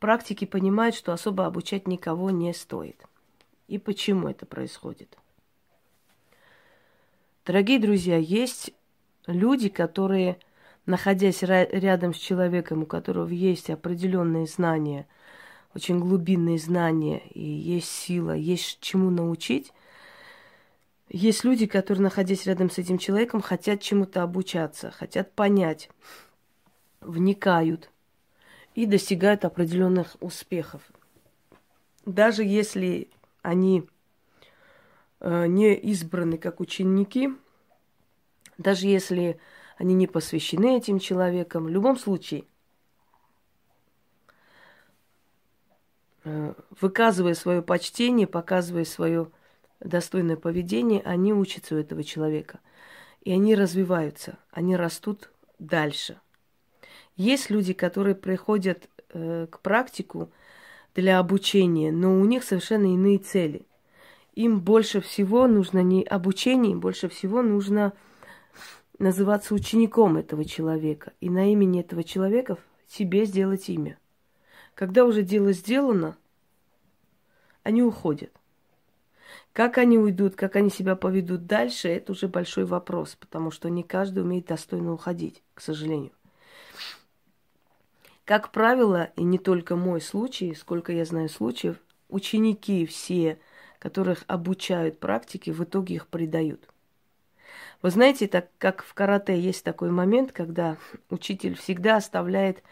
практики 0.00 0.44
понимают, 0.44 0.96
что 0.96 1.12
особо 1.12 1.46
обучать 1.46 1.86
никого 1.86 2.30
не 2.30 2.52
стоит. 2.52 3.00
И 3.68 3.78
почему 3.78 4.26
это 4.26 4.44
происходит? 4.44 5.16
Дорогие 7.46 7.78
друзья, 7.78 8.16
есть 8.16 8.72
люди, 9.28 9.68
которые, 9.68 10.40
находясь 10.84 11.44
рядом 11.44 12.12
с 12.12 12.18
человеком, 12.18 12.82
у 12.82 12.86
которого 12.86 13.28
есть 13.28 13.70
определенные 13.70 14.46
знания, 14.46 15.06
очень 15.76 16.00
глубинные 16.00 16.58
знания, 16.58 17.22
и 17.28 17.40
есть 17.40 17.86
сила, 17.86 18.32
есть 18.32 18.80
чему 18.80 19.10
научить, 19.10 19.72
есть 21.12 21.44
люди, 21.44 21.66
которые, 21.66 22.02
находясь 22.02 22.46
рядом 22.46 22.70
с 22.70 22.78
этим 22.78 22.96
человеком, 22.96 23.42
хотят 23.42 23.82
чему-то 23.82 24.22
обучаться, 24.22 24.90
хотят 24.90 25.30
понять, 25.32 25.90
вникают 27.02 27.90
и 28.74 28.86
достигают 28.86 29.44
определенных 29.44 30.16
успехов. 30.20 30.80
Даже 32.06 32.44
если 32.44 33.10
они 33.42 33.86
э, 35.20 35.46
не 35.48 35.74
избраны 35.74 36.38
как 36.38 36.60
ученики, 36.60 37.28
даже 38.56 38.86
если 38.86 39.38
они 39.76 39.94
не 39.94 40.06
посвящены 40.06 40.78
этим 40.78 40.98
человекам, 40.98 41.64
в 41.64 41.68
любом 41.68 41.98
случае, 41.98 42.46
э, 46.24 46.54
выказывая 46.80 47.34
свое 47.34 47.60
почтение, 47.60 48.26
показывая 48.26 48.86
свое 48.86 49.30
достойное 49.84 50.36
поведение, 50.36 51.00
они 51.02 51.32
учатся 51.32 51.74
у 51.74 51.78
этого 51.78 52.04
человека. 52.04 52.60
И 53.22 53.32
они 53.32 53.54
развиваются, 53.54 54.38
они 54.50 54.76
растут 54.76 55.30
дальше. 55.58 56.18
Есть 57.16 57.50
люди, 57.50 57.72
которые 57.72 58.14
приходят 58.14 58.88
э, 59.10 59.46
к 59.50 59.60
практику 59.60 60.30
для 60.94 61.18
обучения, 61.18 61.92
но 61.92 62.18
у 62.20 62.24
них 62.24 62.42
совершенно 62.42 62.86
иные 62.86 63.18
цели. 63.18 63.66
Им 64.34 64.60
больше 64.60 65.00
всего 65.00 65.46
нужно 65.46 65.82
не 65.82 66.02
обучение, 66.02 66.72
им 66.72 66.80
больше 66.80 67.08
всего 67.08 67.42
нужно 67.42 67.92
называться 68.98 69.54
учеником 69.54 70.16
этого 70.16 70.44
человека. 70.44 71.12
И 71.20 71.28
на 71.28 71.52
имени 71.52 71.80
этого 71.80 72.02
человека 72.02 72.56
себе 72.88 73.24
сделать 73.24 73.68
имя. 73.68 73.98
Когда 74.74 75.04
уже 75.04 75.22
дело 75.22 75.52
сделано, 75.52 76.16
они 77.62 77.82
уходят. 77.82 78.32
Как 79.52 79.76
они 79.76 79.98
уйдут, 79.98 80.34
как 80.34 80.56
они 80.56 80.70
себя 80.70 80.96
поведут 80.96 81.46
дальше, 81.46 81.88
это 81.88 82.12
уже 82.12 82.26
большой 82.26 82.64
вопрос, 82.64 83.16
потому 83.20 83.50
что 83.50 83.68
не 83.68 83.82
каждый 83.82 84.22
умеет 84.22 84.46
достойно 84.46 84.92
уходить, 84.92 85.42
к 85.54 85.60
сожалению. 85.60 86.12
Как 88.24 88.50
правило, 88.50 89.10
и 89.16 89.22
не 89.22 89.38
только 89.38 89.76
мой 89.76 90.00
случай, 90.00 90.54
сколько 90.54 90.92
я 90.92 91.04
знаю 91.04 91.28
случаев, 91.28 91.76
ученики 92.08 92.86
все, 92.86 93.38
которых 93.78 94.24
обучают 94.26 95.00
практике, 95.00 95.52
в 95.52 95.62
итоге 95.64 95.96
их 95.96 96.06
предают. 96.06 96.66
Вы 97.82 97.90
знаете, 97.90 98.28
так 98.28 98.48
как 98.58 98.84
в 98.84 98.94
карате 98.94 99.38
есть 99.38 99.64
такой 99.64 99.90
момент, 99.90 100.32
когда 100.32 100.78
учитель 101.10 101.56
всегда 101.56 101.96
оставляет 101.96 102.62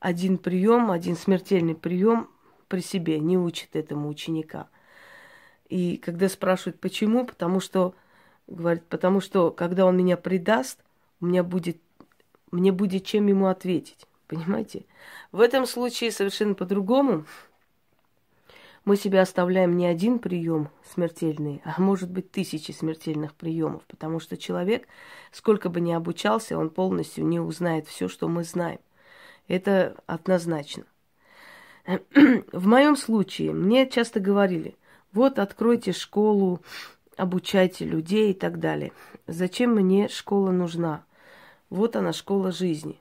один 0.00 0.38
прием, 0.38 0.90
один 0.90 1.16
смертельный 1.16 1.74
прием 1.74 2.28
при 2.66 2.80
себе, 2.80 3.20
не 3.20 3.38
учит 3.38 3.76
этому 3.76 4.08
ученика. 4.08 4.68
И 5.68 5.96
когда 5.96 6.28
спрашивают, 6.28 6.80
почему, 6.80 7.26
потому 7.26 7.60
что, 7.60 7.94
говорит, 8.46 8.84
потому 8.84 9.20
что, 9.20 9.50
когда 9.50 9.86
он 9.86 9.96
меня 9.96 10.16
предаст, 10.16 10.78
у 11.20 11.26
меня 11.26 11.42
будет, 11.42 11.78
мне 12.50 12.72
будет 12.72 13.04
чем 13.04 13.26
ему 13.26 13.46
ответить. 13.46 14.06
Понимаете? 14.26 14.84
В 15.32 15.40
этом 15.40 15.66
случае 15.66 16.10
совершенно 16.10 16.54
по-другому. 16.54 17.24
Мы 18.84 18.96
себе 18.96 19.20
оставляем 19.22 19.76
не 19.78 19.86
один 19.86 20.18
прием 20.18 20.68
смертельный, 20.92 21.62
а 21.64 21.80
может 21.80 22.10
быть 22.10 22.30
тысячи 22.30 22.70
смертельных 22.70 23.34
приемов, 23.34 23.82
потому 23.86 24.20
что 24.20 24.36
человек, 24.36 24.86
сколько 25.32 25.70
бы 25.70 25.80
ни 25.80 25.92
обучался, 25.92 26.58
он 26.58 26.68
полностью 26.68 27.24
не 27.24 27.40
узнает 27.40 27.86
все, 27.86 28.08
что 28.08 28.28
мы 28.28 28.44
знаем. 28.44 28.80
Это 29.48 29.96
однозначно. 30.06 30.84
В 31.86 32.66
моем 32.66 32.96
случае 32.96 33.52
мне 33.52 33.88
часто 33.88 34.20
говорили, 34.20 34.76
вот 35.14 35.38
откройте 35.38 35.92
школу, 35.92 36.60
обучайте 37.16 37.84
людей 37.84 38.32
и 38.32 38.34
так 38.34 38.60
далее. 38.60 38.92
Зачем 39.26 39.74
мне 39.74 40.08
школа 40.08 40.50
нужна? 40.50 41.04
Вот 41.70 41.96
она, 41.96 42.12
школа 42.12 42.52
жизни. 42.52 43.00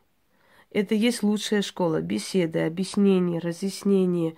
Это 0.71 0.95
есть 0.95 1.21
лучшая 1.21 1.61
школа. 1.61 2.01
Беседы, 2.01 2.59
объяснения, 2.59 3.39
разъяснения, 3.39 4.35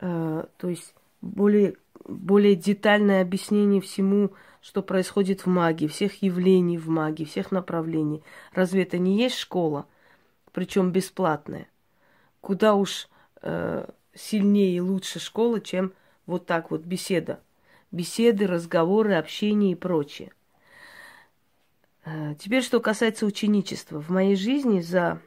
э, 0.00 0.44
то 0.56 0.68
есть 0.68 0.94
более, 1.20 1.74
более 2.04 2.54
детальное 2.54 3.22
объяснение 3.22 3.80
всему, 3.80 4.30
что 4.62 4.82
происходит 4.82 5.44
в 5.44 5.46
магии, 5.48 5.86
всех 5.86 6.22
явлений 6.22 6.78
в 6.78 6.88
магии, 6.88 7.24
всех 7.24 7.50
направлений. 7.50 8.22
Разве 8.52 8.84
это 8.84 8.98
не 8.98 9.18
есть 9.18 9.36
школа? 9.36 9.86
причем 10.56 10.90
бесплатная. 10.90 11.68
Куда 12.40 12.76
уж 12.76 13.10
э, 13.42 13.86
сильнее 14.14 14.76
и 14.76 14.80
лучше 14.80 15.20
школа, 15.20 15.60
чем 15.60 15.92
вот 16.26 16.46
так 16.46 16.70
вот 16.70 16.82
беседа. 16.82 17.40
Беседы, 17.92 18.46
разговоры, 18.46 19.14
общение 19.14 19.72
и 19.72 19.76
прочее. 19.76 20.32
Э, 22.04 22.34
теперь, 22.38 22.62
что 22.62 22.80
касается 22.80 23.26
ученичества. 23.26 24.00
В 24.00 24.10
моей 24.10 24.36
жизни 24.36 24.80
за 24.80 25.20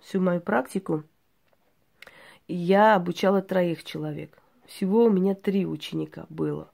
всю 0.00 0.20
мою 0.20 0.40
практику 0.40 1.04
я 2.48 2.94
обучала 2.94 3.42
троих 3.42 3.84
человек. 3.84 4.38
Всего 4.66 5.04
у 5.04 5.10
меня 5.10 5.34
три 5.34 5.66
ученика 5.66 6.26
было. 6.28 6.70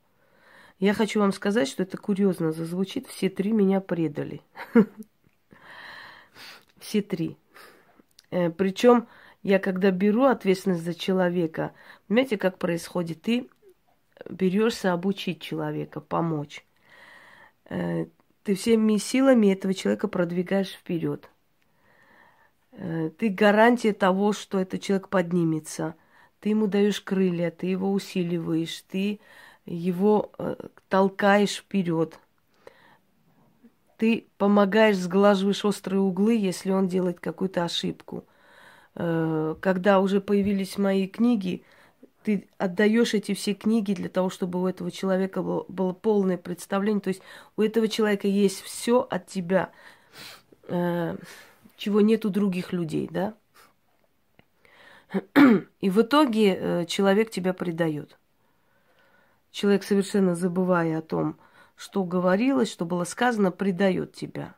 Я 0.79 0.95
хочу 0.95 1.21
вам 1.21 1.33
сказать, 1.33 1.69
что 1.69 1.83
это 1.83 1.99
курьезно 1.99 2.53
зазвучит. 2.53 3.07
Все 3.07 3.29
три 3.29 3.53
меня 3.53 3.81
предали. 3.81 4.41
Все 6.79 7.03
три. 7.03 7.37
Э, 8.31 8.51
Причем 8.51 9.07
я 9.43 9.59
когда 9.59 9.91
беру 9.91 10.25
ответственность 10.25 10.85
за 10.85 10.95
человека, 10.95 11.73
понимаете, 12.07 12.37
как 12.37 12.59
происходит? 12.59 13.23
Ты 13.23 13.49
берешься 14.29 14.93
обучить 14.93 15.41
человека, 15.41 16.01
помочь. 16.01 16.65
Э, 17.67 18.07
ты 18.43 18.55
всеми 18.55 18.99
силами 18.99 19.53
этого 19.53 19.73
человека 19.73 20.09
продвигаешь 20.09 20.73
вперед. 20.73 21.31
Э, 22.73 23.11
ты 23.17 23.31
гарантия 23.31 23.95
того, 23.95 24.33
что 24.33 24.59
этот 24.59 24.83
человек 24.83 25.09
поднимется. 25.09 25.95
Ты 26.41 26.51
ему 26.51 26.67
даешь 26.67 27.01
крылья, 27.01 27.51
ты 27.51 27.67
его 27.67 27.93
усиливаешь, 27.93 28.83
ты 28.89 29.21
его 29.67 30.33
толкаешь 30.89 31.57
вперед. 31.57 32.19
Ты 33.99 34.27
помогаешь, 34.39 34.97
сглаживаешь 34.97 35.65
острые 35.67 36.01
углы, 36.01 36.35
если 36.35 36.71
он 36.71 36.89
делает 36.89 37.21
какую-то 37.21 37.65
ошибку. 37.65 38.25
Э, 39.03 39.55
когда 39.61 39.99
уже 39.99 40.21
появились 40.21 40.77
мои 40.77 41.07
книги, 41.07 41.65
ты 42.23 42.47
отдаешь 42.59 43.15
эти 43.15 43.33
все 43.33 43.55
книги 43.55 43.95
для 43.95 44.11
того, 44.11 44.29
чтобы 44.29 44.61
у 44.61 44.67
этого 44.67 44.91
человека 44.91 45.43
было, 45.43 45.65
было 45.69 45.95
полное 45.95 46.37
представление. 46.37 47.01
То 47.01 47.09
есть 47.09 47.23
у 47.57 47.63
этого 47.63 47.89
человека 47.89 48.29
есть 48.29 48.61
все 48.61 49.01
от 49.01 49.27
тебя, 49.27 49.71
э, 50.69 51.17
чего 51.79 52.03
нет 52.03 52.27
у 52.27 52.29
других 52.29 52.75
людей, 52.75 53.09
да? 53.11 53.33
И 55.81 55.89
в 55.89 56.03
итоге 56.03 56.55
э, 56.55 56.85
человек 56.85 57.31
тебя 57.31 57.55
предает. 57.55 58.19
Человек, 59.51 59.83
совершенно 59.83 60.37
забывая 60.37 60.99
о 60.99 61.03
том, 61.03 61.39
что 61.75 62.05
говорилось, 62.05 62.71
что 62.71 62.85
было 62.85 63.05
сказано, 63.05 63.51
предает 63.51 64.13
тебя. 64.13 64.55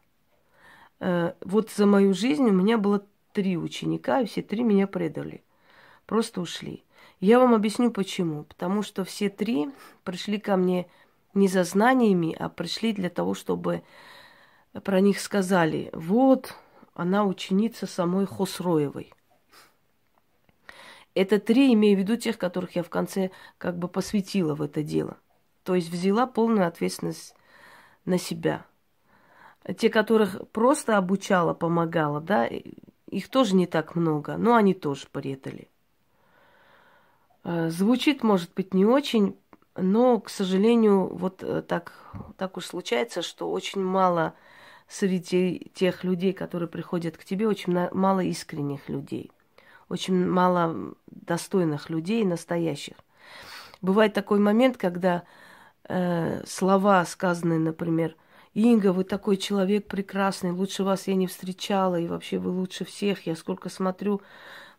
Вот 1.01 1.71
за 1.71 1.87
мою 1.87 2.15
жизнь 2.15 2.45
у 2.45 2.53
меня 2.53 2.79
было 2.79 3.05
три 3.33 3.57
ученика, 3.57 4.21
и 4.21 4.27
все 4.27 4.43
три 4.43 4.63
меня 4.63 4.87
предали. 4.87 5.43
Просто 6.07 6.41
ушли. 6.41 6.85
Я 7.21 7.39
вам 7.39 7.55
объясню 7.55 7.91
почему. 7.91 8.45
Потому 8.45 8.83
что 8.83 9.05
все 9.05 9.29
три 9.29 9.71
пришли 10.05 10.39
ко 10.39 10.57
мне 10.57 10.87
не 11.35 11.49
за 11.49 11.65
знаниями, 11.65 12.35
а 12.39 12.49
пришли 12.49 12.93
для 12.93 13.11
того, 13.11 13.35
чтобы 13.35 13.83
про 14.85 15.01
них 15.01 15.21
сказали, 15.21 15.91
вот 15.93 16.55
она 16.95 17.25
ученица 17.25 17.87
самой 17.87 18.27
Хосроевой. 18.27 19.13
Это 21.15 21.39
три, 21.39 21.73
имею 21.75 21.97
в 21.97 22.01
виду 22.01 22.17
тех, 22.17 22.39
которых 22.39 22.75
я 22.77 22.83
в 22.83 22.89
конце 22.89 23.31
как 23.59 23.79
бы 23.79 23.89
посвятила 23.89 24.55
в 24.55 24.63
это 24.63 24.83
дело. 24.83 25.19
То 25.63 25.75
есть 25.75 25.91
взяла 25.91 26.27
полную 26.27 26.67
ответственность 26.67 27.35
на 28.05 28.19
себя. 28.19 28.65
Те, 29.77 29.91
которых 29.91 30.49
просто 30.51 30.97
обучала, 30.97 31.55
помогала, 31.55 32.21
да, 32.21 32.49
их 33.13 33.29
тоже 33.29 33.55
не 33.55 33.67
так 33.67 33.95
много, 33.95 34.37
но 34.37 34.55
они 34.55 34.75
тоже 34.75 35.07
предали. 35.13 35.69
Э, 37.45 37.69
звучит, 37.69 38.23
может 38.23 38.53
быть, 38.55 38.73
не 38.73 38.87
очень, 38.87 39.37
но, 39.77 40.19
к 40.19 40.31
сожалению, 40.31 41.15
вот 41.15 41.43
э, 41.43 41.63
так, 41.63 41.93
так 42.39 42.57
уж 42.57 42.67
случается, 42.67 43.21
что 43.21 43.51
очень 43.51 43.83
мало 43.83 44.35
среди 44.89 45.71
тех 45.75 46.05
людей, 46.05 46.33
которые 46.33 46.69
приходят 46.69 47.17
к 47.17 47.25
тебе, 47.25 47.47
очень 47.47 47.89
мало 47.93 48.21
искренних 48.21 48.89
людей, 48.89 49.31
очень 49.89 50.27
мало 50.27 50.95
достойных 51.07 51.91
людей, 51.91 52.25
настоящих. 52.25 52.97
Бывает 53.83 54.15
такой 54.15 54.39
момент, 54.39 54.79
когда 54.79 55.25
э, 55.89 56.43
слова, 56.47 57.05
сказанные, 57.05 57.59
например, 57.59 58.17
Инга, 58.55 58.93
вы 58.93 59.05
такой 59.05 59.39
человек 59.39 59.87
прекрасный, 59.87 60.51
лучше 60.51 60.85
вас 60.85 61.09
я 61.09 61.15
не 61.15 61.27
встречала, 61.27 61.99
и 61.99 62.07
вообще 62.07 62.39
вы 62.39 62.51
лучше 62.51 62.85
всех. 62.85 63.27
Я 63.27 63.35
сколько 63.35 63.71
смотрю, 63.71 64.21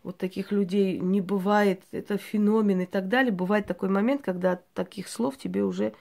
вот 0.04 0.16
таких 0.16 0.52
людей 0.52 1.00
не 1.00 1.20
бывает, 1.20 1.82
это 1.90 2.16
феномен 2.16 2.82
и 2.82 2.86
так 2.86 3.08
далее. 3.08 3.32
Бывает 3.32 3.66
такой 3.66 3.88
момент, 3.88 4.22
когда 4.22 4.52
от 4.52 4.72
таких 4.74 5.08
слов 5.08 5.36
тебе 5.36 5.64
уже, 5.64 5.92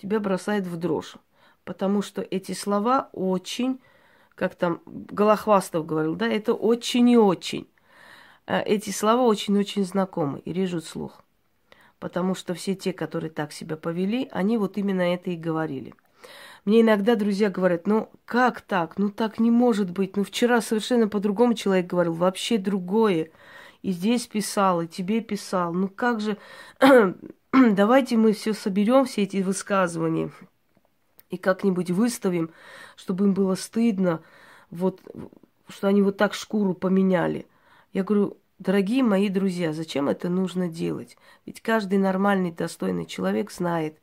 тебя 0.00 0.20
бросает 0.20 0.66
в 0.68 0.76
дрожь. 0.76 1.16
Потому 1.64 2.00
что 2.00 2.22
эти 2.22 2.52
слова 2.52 3.08
очень, 3.12 3.80
как 4.36 4.54
там 4.54 4.80
Голохвастов 4.86 5.84
говорил, 5.84 6.14
да, 6.14 6.28
это 6.28 6.54
очень 6.54 7.10
и 7.10 7.16
очень. 7.16 7.66
А 8.46 8.60
эти 8.60 8.90
слова 8.90 9.22
очень-очень 9.22 9.84
знакомы 9.84 10.38
и 10.44 10.52
режут 10.52 10.84
слух. 10.84 11.24
Потому 11.98 12.36
что 12.36 12.54
все 12.54 12.76
те, 12.76 12.92
которые 12.92 13.30
так 13.30 13.50
себя 13.50 13.76
повели, 13.76 14.28
они 14.30 14.58
вот 14.58 14.78
именно 14.78 15.02
это 15.02 15.30
и 15.30 15.36
говорили– 15.36 15.92
мне 16.64 16.80
иногда 16.80 17.14
друзья 17.14 17.48
говорят, 17.50 17.86
ну 17.86 18.10
как 18.24 18.60
так? 18.60 18.98
Ну 18.98 19.10
так 19.10 19.38
не 19.38 19.50
может 19.50 19.90
быть. 19.90 20.16
Ну 20.16 20.24
вчера 20.24 20.60
совершенно 20.60 21.08
по-другому 21.08 21.54
человек 21.54 21.86
говорил, 21.86 22.14
вообще 22.14 22.58
другое. 22.58 23.30
И 23.82 23.92
здесь 23.92 24.26
писал, 24.26 24.82
и 24.82 24.88
тебе 24.88 25.20
писал. 25.20 25.72
Ну 25.72 25.88
как 25.88 26.20
же... 26.20 26.36
Давайте 27.52 28.16
мы 28.16 28.32
все 28.32 28.52
соберем, 28.52 29.04
все 29.06 29.22
эти 29.22 29.38
высказывания, 29.38 30.30
и 31.30 31.36
как-нибудь 31.36 31.90
выставим, 31.90 32.50
чтобы 32.96 33.24
им 33.24 33.34
было 33.34 33.54
стыдно, 33.54 34.20
вот, 34.70 35.00
что 35.68 35.88
они 35.88 36.02
вот 36.02 36.16
так 36.16 36.34
шкуру 36.34 36.74
поменяли. 36.74 37.46
Я 37.92 38.04
говорю, 38.04 38.36
дорогие 38.58 39.02
мои 39.02 39.28
друзья, 39.28 39.72
зачем 39.72 40.08
это 40.08 40.28
нужно 40.28 40.68
делать? 40.68 41.16
Ведь 41.46 41.62
каждый 41.62 41.98
нормальный, 41.98 42.52
достойный 42.52 43.06
человек 43.06 43.50
знает, 43.50 43.98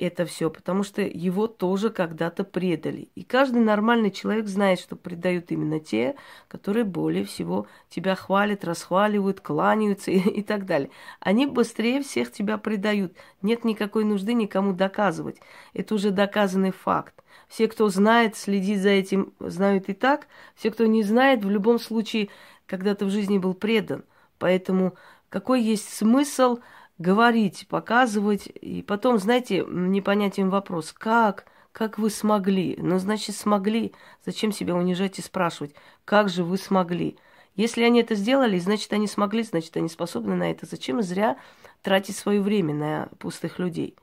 это 0.00 0.24
все, 0.24 0.50
потому 0.50 0.82
что 0.82 1.02
его 1.02 1.46
тоже 1.46 1.90
когда-то 1.90 2.42
предали. 2.42 3.10
И 3.14 3.22
каждый 3.22 3.60
нормальный 3.60 4.10
человек 4.10 4.46
знает, 4.46 4.80
что 4.80 4.96
предают 4.96 5.52
именно 5.52 5.78
те, 5.78 6.16
которые 6.48 6.84
более 6.84 7.24
всего 7.24 7.66
тебя 7.90 8.14
хвалят, 8.14 8.64
расхваливают, 8.64 9.40
кланяются 9.40 10.10
и, 10.10 10.18
и 10.18 10.42
так 10.42 10.64
далее. 10.64 10.90
Они 11.20 11.46
быстрее 11.46 12.02
всех 12.02 12.32
тебя 12.32 12.56
предают. 12.56 13.14
Нет 13.42 13.64
никакой 13.64 14.04
нужды 14.04 14.32
никому 14.32 14.72
доказывать. 14.72 15.36
Это 15.74 15.94
уже 15.94 16.10
доказанный 16.10 16.72
факт. 16.72 17.14
Все, 17.48 17.68
кто 17.68 17.88
знает, 17.88 18.36
следит 18.36 18.80
за 18.80 18.90
этим, 18.90 19.34
знают 19.38 19.88
и 19.88 19.92
так. 19.92 20.28
Все, 20.54 20.70
кто 20.70 20.86
не 20.86 21.02
знает, 21.02 21.44
в 21.44 21.50
любом 21.50 21.78
случае 21.78 22.30
когда-то 22.66 23.04
в 23.04 23.10
жизни 23.10 23.38
был 23.38 23.52
предан. 23.54 24.04
Поэтому 24.38 24.94
какой 25.28 25.60
есть 25.60 25.92
смысл 25.92 26.58
говорить, 27.00 27.66
показывать. 27.68 28.46
И 28.60 28.82
потом, 28.82 29.18
знаете, 29.18 29.64
непонятен 29.66 30.50
вопрос, 30.50 30.92
как, 30.92 31.46
как 31.72 31.98
вы 31.98 32.10
смогли? 32.10 32.76
Ну, 32.78 32.98
значит, 32.98 33.34
смогли. 33.34 33.92
Зачем 34.24 34.52
себя 34.52 34.76
унижать 34.76 35.18
и 35.18 35.22
спрашивать, 35.22 35.74
как 36.04 36.28
же 36.28 36.44
вы 36.44 36.58
смогли? 36.58 37.16
Если 37.56 37.82
они 37.82 38.00
это 38.00 38.14
сделали, 38.14 38.58
значит, 38.58 38.92
они 38.92 39.06
смогли, 39.06 39.42
значит, 39.42 39.76
они 39.76 39.88
способны 39.88 40.36
на 40.36 40.50
это. 40.50 40.66
Зачем 40.66 41.02
зря 41.02 41.36
тратить 41.82 42.16
свое 42.16 42.40
время 42.40 42.74
на 42.74 43.08
пустых 43.18 43.58
людей? 43.58 43.96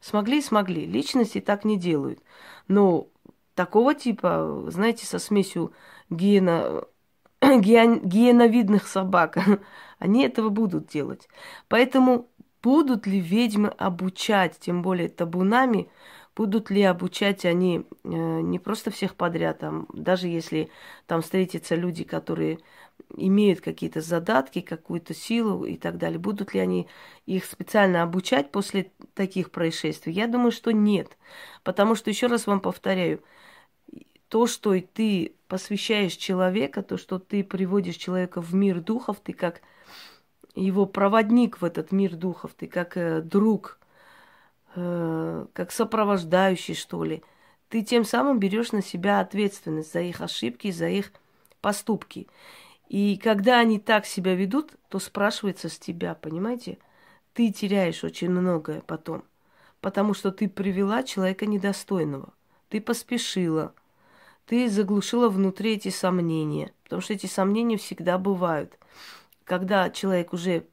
Смогли, 0.00 0.40
смогли. 0.40 0.86
Личности 0.86 1.40
так 1.40 1.64
не 1.64 1.76
делают. 1.76 2.20
Но 2.68 3.08
такого 3.54 3.94
типа, 3.94 4.66
знаете, 4.68 5.04
со 5.04 5.18
смесью 5.18 5.72
гена, 6.10 6.84
ген, 7.42 8.00
геновидных 8.00 8.86
собак, 8.86 9.36
они 9.98 10.22
этого 10.22 10.48
будут 10.48 10.86
делать. 10.86 11.28
Поэтому 11.68 12.28
Будут 12.66 13.06
ли 13.06 13.20
ведьмы 13.20 13.68
обучать, 13.68 14.58
тем 14.58 14.82
более 14.82 15.08
табунами, 15.08 15.88
будут 16.34 16.68
ли 16.68 16.82
обучать 16.82 17.44
они 17.44 17.86
э, 18.02 18.08
не 18.08 18.58
просто 18.58 18.90
всех 18.90 19.14
подряд, 19.14 19.60
там, 19.60 19.86
даже 19.92 20.26
если 20.26 20.68
там 21.06 21.22
встретятся 21.22 21.76
люди, 21.76 22.02
которые 22.02 22.58
имеют 23.14 23.60
какие-то 23.60 24.00
задатки, 24.00 24.62
какую-то 24.62 25.14
силу 25.14 25.64
и 25.64 25.76
так 25.76 25.96
далее, 25.96 26.18
будут 26.18 26.54
ли 26.54 26.58
они 26.58 26.88
их 27.24 27.44
специально 27.44 28.02
обучать 28.02 28.50
после 28.50 28.90
таких 29.14 29.52
происшествий? 29.52 30.12
Я 30.12 30.26
думаю, 30.26 30.50
что 30.50 30.72
нет. 30.72 31.16
Потому 31.62 31.94
что, 31.94 32.10
еще 32.10 32.26
раз 32.26 32.48
вам 32.48 32.58
повторяю, 32.58 33.22
то, 34.26 34.48
что 34.48 34.74
ты 34.80 35.36
посвящаешь 35.46 36.16
человека, 36.16 36.82
то, 36.82 36.96
что 36.96 37.20
ты 37.20 37.44
приводишь 37.44 37.94
человека 37.94 38.40
в 38.40 38.56
мир 38.56 38.80
духов, 38.80 39.20
ты 39.22 39.34
как 39.34 39.62
его 40.56 40.86
проводник 40.86 41.60
в 41.60 41.64
этот 41.64 41.92
мир 41.92 42.16
духов, 42.16 42.52
ты 42.56 42.66
как 42.66 42.96
э, 42.96 43.20
друг, 43.20 43.78
э, 44.74 45.46
как 45.52 45.70
сопровождающий, 45.70 46.74
что 46.74 47.04
ли. 47.04 47.22
Ты 47.68 47.82
тем 47.82 48.04
самым 48.04 48.38
берешь 48.38 48.72
на 48.72 48.82
себя 48.82 49.20
ответственность 49.20 49.92
за 49.92 50.00
их 50.00 50.20
ошибки, 50.20 50.70
за 50.70 50.88
их 50.88 51.12
поступки. 51.60 52.26
И 52.88 53.20
когда 53.22 53.58
они 53.58 53.78
так 53.78 54.06
себя 54.06 54.34
ведут, 54.34 54.72
то 54.88 54.98
спрашивается 54.98 55.68
с 55.68 55.78
тебя, 55.78 56.14
понимаете? 56.14 56.78
Ты 57.34 57.52
теряешь 57.52 58.02
очень 58.02 58.30
многое 58.30 58.80
потом, 58.80 59.24
потому 59.80 60.14
что 60.14 60.30
ты 60.30 60.48
привела 60.48 61.02
человека 61.02 61.44
недостойного, 61.44 62.32
ты 62.70 62.80
поспешила, 62.80 63.74
ты 64.46 64.70
заглушила 64.70 65.28
внутри 65.28 65.74
эти 65.74 65.90
сомнения, 65.90 66.72
потому 66.84 67.02
что 67.02 67.12
эти 67.12 67.26
сомнения 67.26 67.76
всегда 67.76 68.16
бывают 68.16 68.78
когда 69.46 69.88
человек 69.90 70.32
уже 70.32 70.66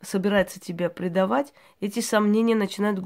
собирается 0.00 0.60
тебя 0.60 0.88
предавать, 0.88 1.52
эти 1.80 2.00
сомнения 2.00 2.54
начинают 2.54 3.00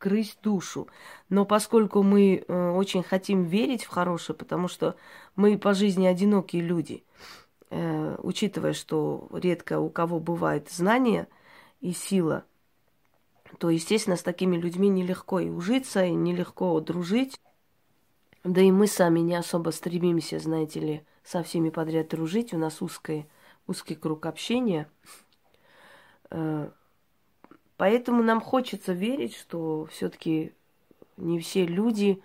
грызть 0.00 0.38
душу. 0.42 0.88
Но 1.28 1.44
поскольку 1.44 2.02
мы 2.02 2.44
э, 2.46 2.70
очень 2.70 3.02
хотим 3.02 3.42
верить 3.42 3.84
в 3.84 3.88
хорошее, 3.88 4.36
потому 4.38 4.68
что 4.68 4.94
мы 5.34 5.58
по 5.58 5.74
жизни 5.74 6.06
одинокие 6.06 6.62
люди, 6.62 7.04
э, 7.70 8.16
учитывая, 8.22 8.72
что 8.72 9.28
редко 9.32 9.80
у 9.80 9.90
кого 9.90 10.20
бывает 10.20 10.70
знания 10.70 11.26
и 11.80 11.92
сила, 11.92 12.44
то, 13.58 13.68
естественно, 13.68 14.16
с 14.16 14.22
такими 14.22 14.56
людьми 14.56 14.88
нелегко 14.88 15.40
и 15.40 15.48
ужиться, 15.48 16.04
и 16.04 16.12
нелегко 16.12 16.78
дружить. 16.80 17.40
Да 18.44 18.60
и 18.60 18.70
мы 18.70 18.86
сами 18.86 19.18
не 19.18 19.34
особо 19.34 19.70
стремимся, 19.70 20.38
знаете 20.38 20.78
ли, 20.78 21.02
со 21.24 21.42
всеми 21.42 21.70
подряд 21.70 22.08
дружить. 22.08 22.54
У 22.54 22.58
нас 22.58 22.80
узкая 22.80 23.26
узкий 23.68 23.94
круг 23.94 24.26
общения. 24.26 24.90
Э, 26.30 26.68
поэтому 27.76 28.24
нам 28.24 28.40
хочется 28.40 28.92
верить, 28.92 29.36
что 29.36 29.86
все-таки 29.92 30.52
не 31.16 31.38
все 31.38 31.64
люди 31.64 32.20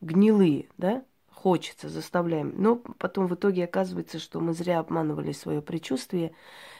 гнилые, 0.00 0.68
да? 0.78 1.04
Хочется, 1.30 1.88
заставляем. 1.88 2.54
Но 2.56 2.76
потом 2.76 3.26
в 3.26 3.34
итоге 3.34 3.64
оказывается, 3.64 4.18
что 4.18 4.40
мы 4.40 4.52
зря 4.54 4.80
обманывали 4.80 5.32
свое 5.32 5.60
предчувствие, 5.60 6.34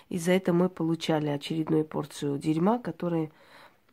и 0.08 0.18
за 0.18 0.32
это 0.32 0.52
мы 0.52 0.68
получали 0.68 1.28
очередную 1.28 1.84
порцию 1.84 2.38
дерьма, 2.38 2.78
которая, 2.78 3.30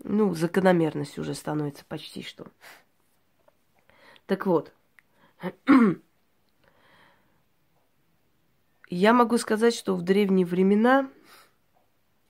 ну, 0.03 0.33
закономерностью 0.33 1.21
уже 1.21 1.33
становится 1.33 1.85
почти 1.85 2.23
что. 2.23 2.47
Так 4.25 4.45
вот, 4.45 4.73
Я 8.89 9.13
могу 9.13 9.37
сказать, 9.37 9.75
что 9.75 9.95
в 9.95 10.01
древние 10.01 10.47
времена 10.47 11.09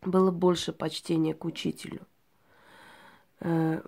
было 0.01 0.29
больше 0.29 0.73
почтения 0.73 1.33
к 1.33 1.45
учителю. 1.45 2.01
Э, 3.39 3.81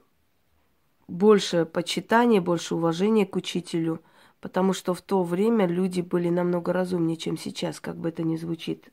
больше 1.09 1.65
почитания, 1.65 2.39
больше 2.39 2.75
уважения 2.75 3.25
к 3.25 3.35
учителю, 3.35 4.01
потому 4.39 4.71
что 4.71 4.93
в 4.93 5.01
то 5.01 5.21
время 5.23 5.67
люди 5.67 5.99
были 5.99 6.29
намного 6.29 6.71
разумнее, 6.71 7.17
чем 7.17 7.37
сейчас, 7.37 7.81
как 7.81 7.97
бы 7.97 8.07
это 8.07 8.23
ни 8.23 8.37
звучит 8.37 8.87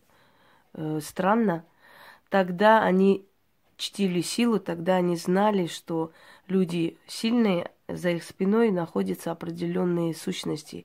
э, 0.74 0.98
странно. 1.00 1.64
Тогда 2.30 2.82
они 2.82 3.24
чтили 3.76 4.22
силу, 4.22 4.58
тогда 4.58 4.96
они 4.96 5.14
знали, 5.14 5.66
что 5.66 6.10
люди 6.48 6.98
сильные, 7.06 7.70
за 7.86 8.10
их 8.10 8.24
спиной 8.24 8.72
находятся 8.72 9.30
определенные 9.30 10.16
сущности. 10.16 10.84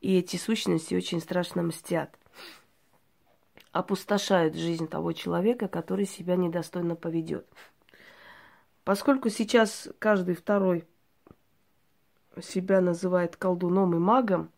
И 0.00 0.16
эти 0.16 0.36
сущности 0.36 0.94
очень 0.94 1.20
страшно 1.20 1.62
мстят 1.62 2.16
опустошают 3.72 4.54
жизнь 4.54 4.88
того 4.88 5.12
человека, 5.12 5.68
который 5.68 6.06
себя 6.06 6.36
недостойно 6.36 6.96
поведет. 6.96 7.46
Поскольку 8.84 9.28
сейчас 9.28 9.88
каждый 9.98 10.34
второй 10.34 10.84
себя 12.40 12.80
называет 12.80 13.36
колдуном 13.36 13.94
и 13.94 13.98
магом, 13.98 14.50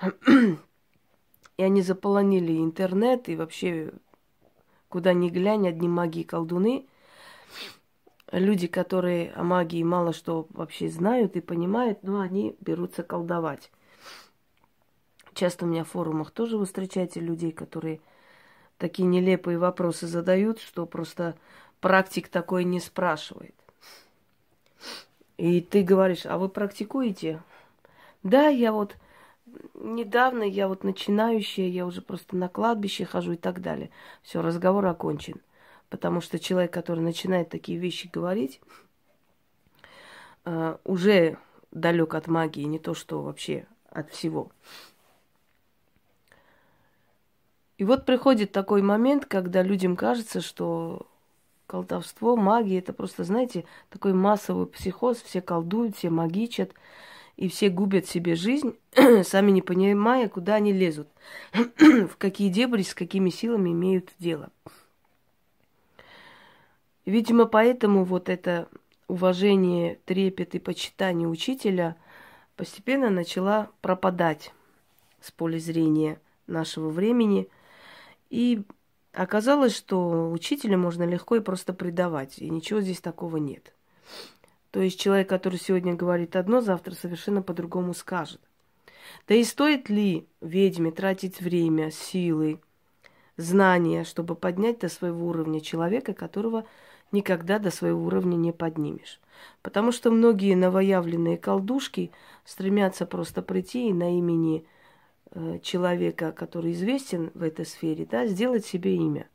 и 0.26 1.62
они 1.62 1.82
заполонили 1.82 2.58
интернет 2.58 3.28
и 3.28 3.36
вообще 3.36 3.92
куда 4.88 5.12
ни 5.12 5.30
глянь, 5.30 5.68
одни 5.68 5.88
маги 5.88 6.20
и 6.20 6.24
колдуны, 6.24 6.86
люди, 8.32 8.66
которые 8.66 9.30
о 9.32 9.44
магии 9.44 9.82
мало 9.82 10.12
что 10.12 10.46
вообще 10.50 10.88
знают 10.88 11.36
и 11.36 11.40
понимают, 11.40 12.02
но 12.02 12.20
они 12.20 12.56
берутся 12.60 13.02
колдовать. 13.02 13.70
Часто 15.34 15.64
у 15.64 15.68
меня 15.68 15.84
в 15.84 15.90
форумах 15.90 16.32
тоже 16.32 16.58
вы 16.58 16.66
встречаете 16.66 17.20
людей, 17.20 17.52
которые 17.52 18.00
такие 18.80 19.06
нелепые 19.06 19.58
вопросы 19.58 20.06
задают, 20.06 20.58
что 20.58 20.86
просто 20.86 21.36
практик 21.80 22.28
такой 22.28 22.64
не 22.64 22.80
спрашивает. 22.80 23.54
И 25.36 25.60
ты 25.60 25.82
говоришь, 25.82 26.26
а 26.26 26.38
вы 26.38 26.48
практикуете? 26.48 27.42
Да, 28.22 28.48
я 28.48 28.72
вот 28.72 28.96
недавно, 29.74 30.42
я 30.42 30.66
вот 30.66 30.82
начинающая, 30.82 31.68
я 31.68 31.86
уже 31.86 32.00
просто 32.00 32.36
на 32.36 32.48
кладбище 32.48 33.04
хожу 33.04 33.32
и 33.32 33.36
так 33.36 33.60
далее. 33.60 33.90
Все, 34.22 34.40
разговор 34.40 34.86
окончен. 34.86 35.40
Потому 35.90 36.20
что 36.20 36.38
человек, 36.38 36.72
который 36.72 37.00
начинает 37.00 37.50
такие 37.50 37.78
вещи 37.78 38.08
говорить, 38.10 38.60
э, 40.44 40.76
уже 40.84 41.36
далек 41.70 42.14
от 42.14 42.28
магии, 42.28 42.62
не 42.62 42.78
то 42.78 42.94
что 42.94 43.22
вообще 43.22 43.66
от 43.90 44.10
всего. 44.10 44.50
И 47.80 47.84
вот 47.84 48.04
приходит 48.04 48.52
такой 48.52 48.82
момент, 48.82 49.24
когда 49.24 49.62
людям 49.62 49.96
кажется, 49.96 50.42
что 50.42 51.06
колдовство, 51.66 52.36
магия, 52.36 52.80
это 52.80 52.92
просто, 52.92 53.24
знаете, 53.24 53.64
такой 53.88 54.12
массовый 54.12 54.66
психоз, 54.66 55.22
все 55.22 55.40
колдуют, 55.40 55.96
все 55.96 56.10
магичат, 56.10 56.74
и 57.38 57.48
все 57.48 57.70
губят 57.70 58.06
себе 58.06 58.34
жизнь, 58.34 58.76
сами 59.24 59.50
не 59.50 59.62
понимая, 59.62 60.28
куда 60.28 60.56
они 60.56 60.74
лезут, 60.74 61.08
в 61.54 62.18
какие 62.18 62.50
дебри, 62.50 62.82
с 62.82 62.94
какими 62.94 63.30
силами 63.30 63.70
имеют 63.70 64.10
дело. 64.18 64.50
Видимо, 67.06 67.46
поэтому 67.46 68.04
вот 68.04 68.28
это 68.28 68.68
уважение, 69.08 69.98
трепет 70.04 70.54
и 70.54 70.58
почитание 70.58 71.26
учителя 71.26 71.96
постепенно 72.56 73.08
начала 73.08 73.70
пропадать 73.80 74.52
с 75.22 75.30
поля 75.30 75.58
зрения 75.58 76.20
нашего 76.46 76.90
времени– 76.90 77.48
и 78.30 78.62
оказалось, 79.12 79.76
что 79.76 80.30
учителя 80.30 80.78
можно 80.78 81.02
легко 81.02 81.36
и 81.36 81.40
просто 81.40 81.72
предавать, 81.72 82.38
и 82.38 82.48
ничего 82.48 82.80
здесь 82.80 83.00
такого 83.00 83.36
нет. 83.36 83.74
То 84.70 84.80
есть 84.80 84.98
человек, 84.98 85.28
который 85.28 85.58
сегодня 85.58 85.94
говорит 85.94 86.36
одно, 86.36 86.60
завтра 86.60 86.94
совершенно 86.94 87.42
по-другому 87.42 87.92
скажет. 87.92 88.40
Да 89.26 89.34
и 89.34 89.42
стоит 89.42 89.88
ли 89.88 90.26
ведьме 90.40 90.92
тратить 90.92 91.40
время, 91.40 91.90
силы, 91.90 92.60
знания, 93.36 94.04
чтобы 94.04 94.36
поднять 94.36 94.78
до 94.78 94.88
своего 94.88 95.26
уровня 95.26 95.60
человека, 95.60 96.14
которого 96.14 96.64
никогда 97.10 97.58
до 97.58 97.70
своего 97.70 98.04
уровня 98.04 98.36
не 98.36 98.52
поднимешь. 98.52 99.20
Потому 99.62 99.90
что 99.90 100.10
многие 100.10 100.54
новоявленные 100.54 101.38
колдушки 101.38 102.12
стремятся 102.44 103.06
просто 103.06 103.42
прийти 103.42 103.88
и 103.88 103.92
на 103.92 104.16
имени 104.16 104.64
человека, 105.62 106.32
который 106.32 106.72
известен 106.72 107.30
в 107.34 107.42
этой 107.42 107.64
сфере, 107.64 108.06
да, 108.06 108.26
сделать 108.26 108.66
себе 108.66 108.96
имя. 108.96 109.28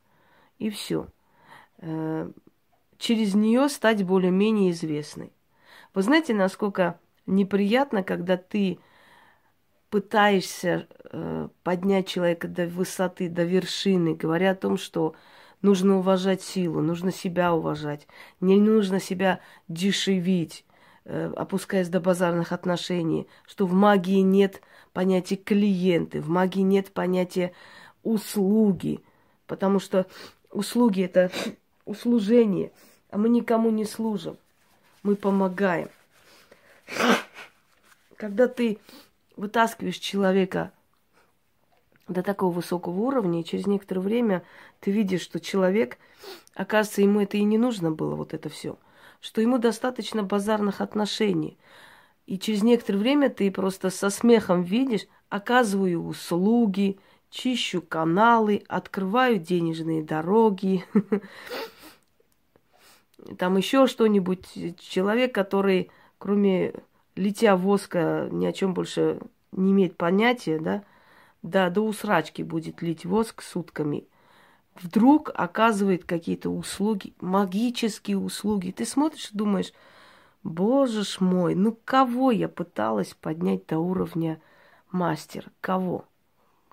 И 0.58 0.70
все. 0.70 1.08
Э, 1.78 2.30
через 2.98 3.34
нее 3.34 3.68
стать 3.68 4.04
более-менее 4.04 4.70
известной. 4.70 5.32
Вы 5.94 6.02
знаете, 6.02 6.34
насколько 6.34 6.98
неприятно, 7.26 8.02
когда 8.02 8.36
ты 8.36 8.78
пытаешься 9.90 10.88
э, 11.04 11.48
поднять 11.62 12.08
человека 12.08 12.48
до 12.48 12.66
высоты, 12.66 13.28
до 13.28 13.44
вершины, 13.44 14.14
говоря 14.14 14.52
о 14.52 14.56
том, 14.56 14.76
что 14.76 15.14
нужно 15.62 15.98
уважать 15.98 16.42
силу, 16.42 16.80
нужно 16.82 17.12
себя 17.12 17.54
уважать, 17.54 18.06
не 18.40 18.56
нужно 18.56 19.00
себя 19.00 19.40
дешевить, 19.68 20.64
э, 21.04 21.32
опускаясь 21.36 21.88
до 21.88 22.00
базарных 22.00 22.52
отношений, 22.52 23.28
что 23.46 23.66
в 23.66 23.72
магии 23.72 24.20
нет 24.20 24.60
понятия 24.96 25.36
клиенты, 25.36 26.22
в 26.22 26.30
магии 26.30 26.62
нет 26.62 26.90
понятия 26.90 27.52
услуги, 28.02 29.02
потому 29.46 29.78
что 29.78 30.06
услуги 30.50 31.02
это 31.02 31.30
услужение, 31.84 32.72
а 33.10 33.18
мы 33.18 33.28
никому 33.28 33.70
не 33.70 33.84
служим, 33.84 34.38
мы 35.02 35.14
помогаем. 35.14 35.90
Когда 38.16 38.48
ты 38.48 38.78
вытаскиваешь 39.36 39.98
человека 39.98 40.72
до 42.08 42.22
такого 42.22 42.54
высокого 42.54 42.98
уровня, 42.98 43.42
и 43.42 43.44
через 43.44 43.66
некоторое 43.66 44.00
время 44.00 44.44
ты 44.80 44.92
видишь, 44.92 45.20
что 45.20 45.40
человек, 45.40 45.98
оказывается, 46.54 47.02
ему 47.02 47.20
это 47.20 47.36
и 47.36 47.44
не 47.44 47.58
нужно 47.58 47.90
было, 47.90 48.14
вот 48.14 48.32
это 48.32 48.48
все, 48.48 48.78
что 49.20 49.42
ему 49.42 49.58
достаточно 49.58 50.22
базарных 50.22 50.80
отношений. 50.80 51.58
И 52.26 52.38
через 52.38 52.62
некоторое 52.62 52.98
время 52.98 53.30
ты 53.30 53.50
просто 53.50 53.90
со 53.90 54.10
смехом 54.10 54.62
видишь, 54.62 55.06
оказываю 55.28 56.04
услуги, 56.04 56.98
чищу 57.30 57.82
каналы, 57.82 58.62
открываю 58.68 59.38
денежные 59.38 60.02
дороги, 60.02 60.84
там 63.38 63.56
еще 63.56 63.86
что-нибудь. 63.86 64.46
Человек, 64.78 65.34
который, 65.34 65.90
кроме 66.18 66.74
литья 67.14 67.56
воска, 67.56 68.28
ни 68.30 68.46
о 68.46 68.52
чем 68.52 68.74
больше 68.74 69.20
не 69.52 69.72
имеет 69.72 69.96
понятия, 69.96 70.58
да, 70.58 70.84
да, 71.42 71.70
до 71.70 71.82
усрачки 71.82 72.42
будет 72.42 72.82
лить 72.82 73.04
воск 73.04 73.42
сутками, 73.42 74.06
вдруг 74.74 75.30
оказывает 75.34 76.04
какие-то 76.04 76.50
услуги, 76.50 77.14
магические 77.20 78.18
услуги. 78.18 78.72
Ты 78.72 78.84
смотришь 78.84 79.30
и 79.32 79.36
думаешь, 79.36 79.72
боже 80.46 81.04
ж 81.04 81.20
мой, 81.20 81.54
ну 81.54 81.76
кого 81.84 82.30
я 82.30 82.48
пыталась 82.48 83.14
поднять 83.14 83.66
до 83.66 83.78
уровня 83.78 84.40
мастера? 84.90 85.50
Кого? 85.60 86.04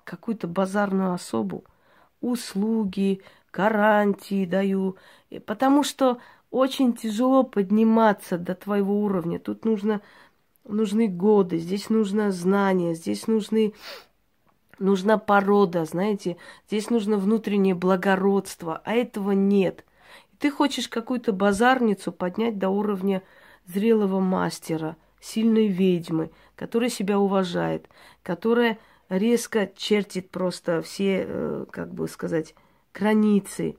Какую-то 0.04 0.48
базарную 0.48 1.12
особу? 1.12 1.64
Услуги, 2.20 3.22
гарантии 3.52 4.46
даю. 4.46 4.96
Потому 5.46 5.82
что 5.82 6.18
очень 6.50 6.94
тяжело 6.94 7.42
подниматься 7.42 8.38
до 8.38 8.54
твоего 8.54 9.02
уровня. 9.02 9.38
Тут 9.38 9.64
нужно, 9.64 10.00
нужны 10.64 11.08
годы, 11.08 11.58
здесь 11.58 11.90
нужно 11.90 12.30
знание, 12.30 12.94
здесь 12.94 13.26
нужны 13.26 13.74
нужна 14.78 15.18
порода, 15.18 15.84
знаете, 15.84 16.36
здесь 16.68 16.90
нужно 16.90 17.16
внутреннее 17.16 17.74
благородство, 17.74 18.82
а 18.84 18.92
этого 18.92 19.32
нет. 19.32 19.84
ты 20.38 20.50
хочешь 20.50 20.88
какую-то 20.88 21.32
базарницу 21.32 22.12
поднять 22.12 22.58
до 22.58 22.68
уровня 22.68 23.22
зрелого 23.66 24.20
мастера, 24.20 24.96
сильной 25.20 25.68
ведьмы, 25.68 26.30
которая 26.56 26.90
себя 26.90 27.18
уважает, 27.18 27.88
которая 28.22 28.78
резко 29.08 29.70
чертит 29.76 30.30
просто 30.30 30.82
все, 30.82 31.24
э, 31.26 31.66
как 31.70 31.92
бы 31.92 32.08
сказать, 32.08 32.54
границы. 32.92 33.76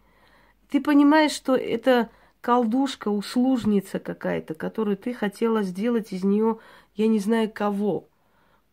Ты 0.70 0.82
понимаешь, 0.82 1.32
что 1.32 1.56
это 1.56 2.10
колдушка, 2.42 3.10
услужница 3.10 4.00
какая-то, 4.00 4.54
которую 4.54 4.98
ты 4.98 5.14
хотела 5.14 5.64
сделать 5.64 6.12
из 6.12 6.24
нее, 6.24 6.60
я 6.96 7.08
не 7.08 7.20
знаю 7.20 7.52
кого. 7.52 8.08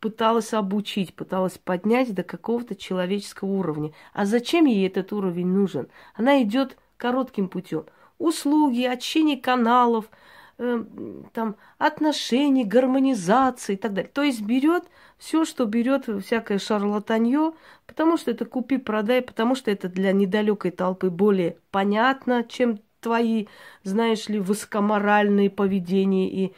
Пыталась 0.01 0.53
обучить, 0.53 1.15
пыталась 1.15 1.59
поднять 1.59 2.13
до 2.13 2.23
какого-то 2.23 2.75
человеческого 2.75 3.49
уровня. 3.49 3.93
А 4.13 4.27
зачем 4.27 4.67
ей 4.67 4.87
этот 4.87 5.13
уровень 5.13 5.47
нужен? 5.47 5.89
Она 6.15 6.43
идет 6.43 6.77
коротким 6.97 7.49
путем. 7.49 7.85
Услуги, 8.19 8.83
очищение 8.83 9.41
каналов, 9.41 10.11
э, 10.59 10.85
там, 11.33 11.57
отношений, 11.79 12.65
гармонизации 12.65 13.75
и 13.75 13.77
так 13.77 13.95
далее. 13.95 14.11
То 14.13 14.23
есть 14.23 14.43
берет 14.43 14.85
все, 15.19 15.45
что 15.45 15.67
берет 15.67 16.09
всякое 16.25 16.59
шарлатанье, 16.59 17.53
потому 17.87 18.17
что 18.17 18.31
это 18.31 18.45
купи-продай, 18.45 19.23
потому 19.23 19.55
что 19.55 19.71
это 19.71 19.89
для 19.89 20.13
недалекой 20.13 20.71
толпы 20.71 21.11
более 21.11 21.57
понятно, 21.71 22.45
чем 22.45 22.81
твои, 23.01 23.47
знаешь 23.83 24.29
ли, 24.29 24.39
высокоморальные 24.39 25.51
поведения 25.51 26.29
и 26.31 26.53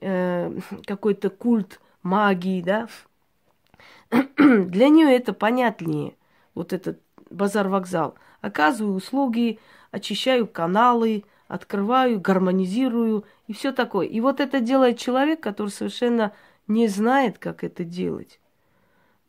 э, 0.00 0.58
какой-то 0.86 1.30
культ 1.30 1.80
магии, 2.02 2.62
да. 2.62 2.88
Для 4.36 4.88
нее 4.88 5.16
это 5.16 5.32
понятнее, 5.32 6.14
вот 6.54 6.72
этот 6.72 7.00
базар-вокзал. 7.30 8.14
Оказываю 8.40 8.94
услуги, 8.94 9.58
очищаю 9.90 10.46
каналы, 10.46 11.24
открываю, 11.48 12.20
гармонизирую 12.20 13.24
и 13.46 13.52
все 13.52 13.72
такое. 13.72 14.06
И 14.06 14.20
вот 14.20 14.40
это 14.40 14.60
делает 14.60 14.98
человек, 14.98 15.40
который 15.40 15.68
совершенно 15.68 16.32
не 16.66 16.88
знает, 16.88 17.38
как 17.38 17.64
это 17.64 17.84
делать. 17.84 18.40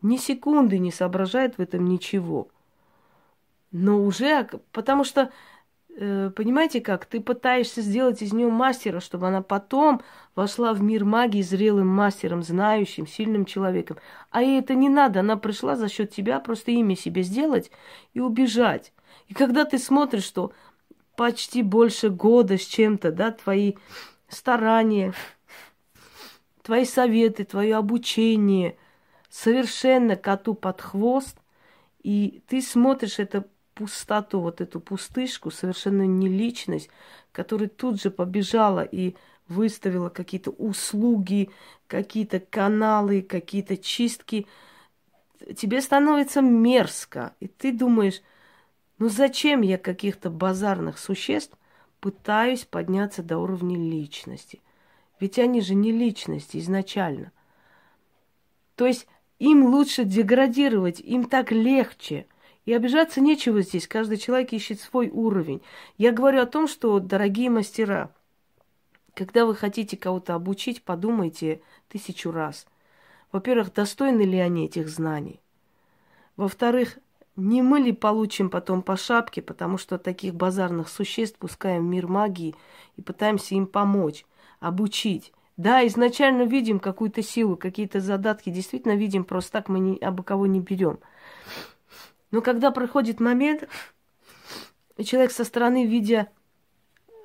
Ни 0.01 0.17
секунды 0.17 0.80
не 0.80 0.91
соображает 0.91 1.58
в 1.58 1.62
этом 1.62 1.86
ничего. 1.86 2.47
Но 3.71 4.03
уже, 4.03 4.47
потому 4.71 5.03
что 5.03 5.32
Э, 5.99 6.30
понимаете 6.36 6.80
как, 6.80 7.06
ты 7.08 7.19
пытаешься 7.19 7.82
сделать 7.82 8.21
из 8.21 8.32
нее 8.32 8.49
мастера, 8.49 8.99
чтобы 8.99 9.27
она 9.27 9.41
потом 9.41 10.01
вошла 10.36 10.73
в 10.73 10.82
мир 10.84 11.06
магии 11.06 11.41
зрелым 11.41 11.88
мастером, 11.88 12.43
знающим, 12.43 13.08
сильным 13.08 13.45
человеком. 13.45 13.97
А 14.30 14.43
ей 14.43 14.60
это 14.60 14.75
не 14.75 14.89
надо, 14.89 15.21
она 15.21 15.38
пришла 15.38 15.75
за 15.75 15.89
счет 15.89 16.12
тебя 16.12 16.39
просто 16.39 16.69
имя 16.69 16.95
себе 16.95 17.23
сделать 17.23 17.71
и 18.13 18.19
убежать. 18.19 18.93
И 19.27 19.34
когда 19.34 19.65
ты 19.65 19.80
смотришь, 19.80 20.23
что 20.23 20.51
почти 21.17 21.63
больше 21.63 22.10
года 22.10 22.58
с 22.58 22.65
чем-то, 22.65 23.12
да, 23.12 23.32
твои 23.32 23.73
старания, 24.30 25.13
твои 26.62 26.86
советы, 26.86 27.43
твое 27.43 27.75
обучение 27.75 28.77
совершенно 29.30 30.15
коту 30.15 30.53
под 30.53 30.80
хвост, 30.80 31.36
и 32.03 32.41
ты 32.47 32.62
смотришь 32.62 33.17
это 33.19 33.45
пустоту, 33.73 34.39
вот 34.39 34.62
эту 34.62 34.80
пустышку, 34.80 35.49
совершенно 35.49 36.03
не 36.03 36.30
личность, 36.30 36.89
которая 37.32 37.67
тут 37.67 37.99
же 37.99 38.12
побежала 38.12 38.82
и 38.84 39.15
выставила 39.47 40.10
какие-то 40.10 40.51
услуги, 40.51 41.49
какие-то 41.88 42.39
каналы, 42.39 43.23
какие-то 43.23 43.75
чистки, 43.75 44.45
тебе 45.56 45.82
становится 45.82 46.41
мерзко. 46.41 47.34
И 47.39 47.47
ты 47.47 47.71
думаешь, 47.71 48.21
ну 48.99 49.10
зачем 49.10 49.62
я 49.62 49.77
каких-то 49.77 50.29
базарных 50.29 50.97
существ 50.97 51.57
пытаюсь 51.99 52.65
подняться 52.65 53.23
до 53.23 53.38
уровня 53.38 53.77
личности? 53.77 54.62
Ведь 55.19 55.39
они 55.39 55.62
же 55.62 55.75
не 55.75 55.91
личности 55.91 56.57
изначально. 56.57 57.31
То 58.75 58.86
есть 58.86 59.07
им 59.39 59.65
лучше 59.65 60.03
деградировать, 60.03 60.99
им 60.99 61.25
так 61.25 61.51
легче– 61.51 62.27
и 62.67 62.73
обижаться 62.73 63.21
нечего 63.21 63.62
здесь. 63.62 63.88
Каждый 63.88 64.17
человек 64.17 64.51
ищет 64.51 64.81
свой 64.81 65.07
уровень. 65.10 65.62
Я 65.97 66.12
говорю 66.12 66.41
о 66.41 66.45
том, 66.45 66.67
что, 66.67 66.99
дорогие 66.99 67.49
мастера, 67.49 68.12
когда 69.13 69.45
вы 69.45 69.55
хотите 69.55 69.95
кого-то 69.95 70.36
обучить, 70.36 70.83
подумайте 70.83 71.62
тысячу 71.88 72.29
раз. 72.29 72.67
Во-первых, 73.31 73.73
достойны 73.73 74.23
ли 74.23 74.38
они 74.38 74.65
этих 74.65 74.89
знаний? 74.89 75.39
Во-вторых, 76.36 76.99
не 77.38 77.62
мы 77.62 77.80
ли 77.80 77.93
получим 77.93 78.50
потом 78.50 78.82
по 78.82 78.97
шапке, 78.97 79.41
потому 79.41 79.78
что 79.78 80.00
таких 80.00 80.34
базарных 80.34 80.89
существ 80.89 81.38
пускаем 81.38 81.84
в 81.84 81.89
мир 81.89 82.08
магии 82.08 82.56
и 82.95 83.02
пытаемся 83.02 83.56
им 83.56 83.67
помочь, 83.67 84.26
обучить. 84.60 85.32
Да, 85.56 85.86
изначально 85.88 86.43
видим 86.43 86.80
какую-то 86.80 87.21
силу, 87.23 87.56
какие-то 87.56 88.00
задатки, 88.00 88.50
действительно 88.50 88.95
видим, 88.95 89.23
просто 89.23 89.54
так 89.54 89.69
мы 89.69 89.80
ни, 89.80 89.97
абы 90.04 90.23
кого 90.23 90.47
не 90.47 90.60
берем. 90.60 91.00
Но 92.32 92.41
когда 92.41 92.71
проходит 92.71 93.19
момент, 93.19 93.67
и 94.97 95.04
человек 95.04 95.32
со 95.32 95.43
стороны, 95.43 95.86
видя 95.86 96.30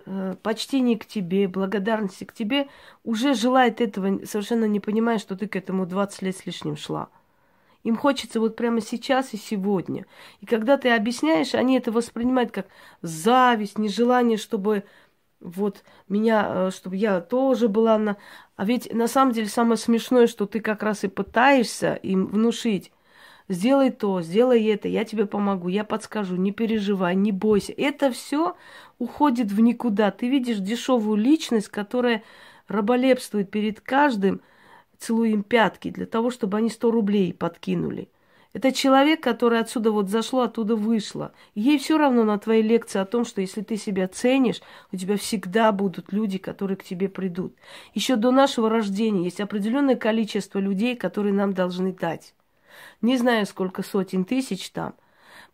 э, 0.07 0.35
почтения 0.42 0.98
к 0.98 1.07
тебе, 1.07 1.48
благодарности 1.48 2.25
к 2.25 2.33
тебе, 2.33 2.68
уже 3.03 3.35
желает 3.35 3.81
этого, 3.81 4.25
совершенно 4.25 4.66
не 4.66 4.81
понимая, 4.81 5.18
что 5.18 5.37
ты 5.37 5.46
к 5.46 5.57
этому 5.57 5.87
20 5.87 6.22
лет 6.22 6.37
с 6.37 6.46
лишним 6.46 6.77
шла. 6.77 7.09
Им 7.83 7.97
хочется 7.97 8.38
вот 8.40 8.57
прямо 8.57 8.81
сейчас 8.81 9.35
и 9.35 9.37
сегодня. 9.37 10.07
И 10.40 10.47
когда 10.47 10.77
ты 10.77 10.90
объясняешь, 10.90 11.55
они 11.55 11.77
это 11.77 11.90
воспринимают 11.90 12.53
как 12.53 12.66
зависть, 13.03 13.79
нежелание, 13.79 14.38
чтобы 14.38 14.85
вот 15.40 15.83
меня, 16.09 16.47
э, 16.49 16.71
чтобы 16.71 16.97
я 16.97 17.21
тоже 17.21 17.68
была 17.68 17.99
на... 17.99 18.16
А 18.57 18.64
ведь 18.64 18.92
на 18.95 19.09
самом 19.09 19.33
деле 19.33 19.49
самое 19.49 19.77
смешное, 19.77 20.27
что 20.27 20.47
ты 20.47 20.61
как 20.61 20.83
раз 20.83 21.03
и 21.05 21.09
пытаешься 21.09 21.95
им 21.95 22.27
внушить. 22.27 22.92
Сделай 23.49 23.90
то, 23.90 24.23
сделай 24.23 24.64
это, 24.66 24.87
я 24.87 25.05
тебе 25.05 25.27
помогу, 25.27 25.68
я 25.68 25.85
подскажу, 25.85 26.37
не 26.37 26.53
переживай, 26.53 27.16
не 27.16 27.33
бойся. 27.33 27.75
Это 27.77 28.12
все 28.12 28.57
уходит 28.99 29.51
в 29.51 29.61
никуда. 29.61 30.12
Ты 30.12 30.29
видишь 30.29 30.59
дешевую 30.59 31.16
личность, 31.16 31.68
которая 31.68 32.23
раболепствует 32.68 33.51
перед 33.51 33.81
каждым, 33.81 34.40
целуя 35.02 35.30
им 35.30 35.42
пятки, 35.42 35.90
для 35.90 36.06
того, 36.06 36.30
чтобы 36.30 36.58
они 36.58 36.70
100 36.70 36.90
рублей 36.90 37.34
подкинули. 37.34 38.08
Это 38.52 38.70
человек, 38.70 39.22
который 39.22 39.60
отсюда 39.60 39.90
вот 39.90 40.10
зашло, 40.10 40.42
оттуда 40.42 40.76
вышло. 40.76 41.32
Ей 41.54 41.78
все 41.78 41.96
равно 41.96 42.24
на 42.24 42.38
твои 42.38 42.60
лекции 42.60 42.98
о 42.98 43.06
том, 43.06 43.24
что 43.24 43.40
если 43.40 43.62
ты 43.62 43.76
себя 43.78 44.08
ценишь, 44.08 44.60
у 44.92 44.96
тебя 44.96 45.16
всегда 45.16 45.72
будут 45.72 46.12
люди, 46.12 46.36
которые 46.36 46.76
к 46.76 46.84
тебе 46.84 47.08
придут. 47.08 47.54
Еще 47.94 48.16
до 48.16 48.30
нашего 48.30 48.68
рождения 48.68 49.24
есть 49.24 49.40
определенное 49.40 49.96
количество 49.96 50.58
людей, 50.58 50.96
которые 50.96 51.32
нам 51.32 51.54
должны 51.54 51.92
дать. 51.94 52.34
Не 53.00 53.16
знаю, 53.16 53.46
сколько 53.46 53.82
сотен 53.82 54.24
тысяч 54.24 54.70
там. 54.70 54.94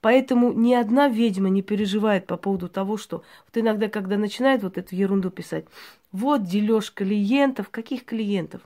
Поэтому 0.00 0.52
ни 0.52 0.74
одна 0.74 1.08
ведьма 1.08 1.48
не 1.48 1.62
переживает 1.62 2.26
по 2.26 2.36
поводу 2.36 2.68
того, 2.68 2.96
что 2.96 3.22
вот 3.46 3.56
иногда, 3.60 3.88
когда 3.88 4.16
начинает 4.16 4.62
вот 4.62 4.76
эту 4.76 4.94
ерунду 4.94 5.30
писать, 5.30 5.66
вот 6.12 6.44
дележ 6.44 6.92
клиентов, 6.92 7.68
каких 7.70 8.04
клиентов? 8.04 8.62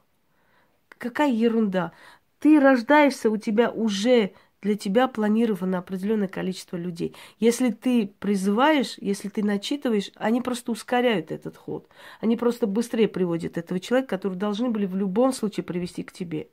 Какая 1.03 1.33
ерунда? 1.33 1.91
Ты 2.39 2.61
рождаешься, 2.61 3.29
у 3.29 3.37
тебя 3.37 3.73
уже 3.73 4.35
для 4.61 4.77
тебя 4.77 5.09
планировано 5.09 5.79
определенное 5.79 6.29
количество 6.29 6.77
людей. 6.77 7.17
Если 7.41 7.71
ты 7.73 8.07
призываешь, 8.21 8.99
если 8.99 9.29
ты 9.29 9.43
начитываешь, 9.43 10.13
они 10.15 10.41
просто 10.41 10.71
ускоряют 10.71 11.33
этот 11.33 11.57
ход. 11.57 11.89
Они 12.21 12.37
просто 12.37 12.69
быстрее 12.69 13.09
приводят 13.09 13.59
этого 13.59 13.81
человека, 13.81 14.11
который 14.11 14.39
должны 14.39 14.71
были 14.71 14.87
в 14.87 14.95
любом 14.95 15.33
случае 15.33 15.65
привести 15.65 16.05
к 16.05 16.13
тебе. 16.13 16.47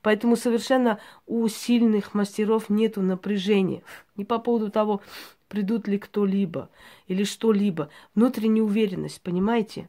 Поэтому 0.00 0.34
совершенно 0.34 0.98
у 1.28 1.46
сильных 1.46 2.12
мастеров 2.12 2.70
нет 2.70 2.96
напряжения. 2.96 3.84
Не 4.16 4.24
по 4.24 4.40
поводу 4.40 4.68
того, 4.68 5.00
придут 5.46 5.86
ли 5.86 5.96
кто-либо 5.96 6.70
или 7.06 7.22
что-либо. 7.22 7.88
Внутренняя 8.16 8.64
уверенность, 8.64 9.20
понимаете? 9.22 9.88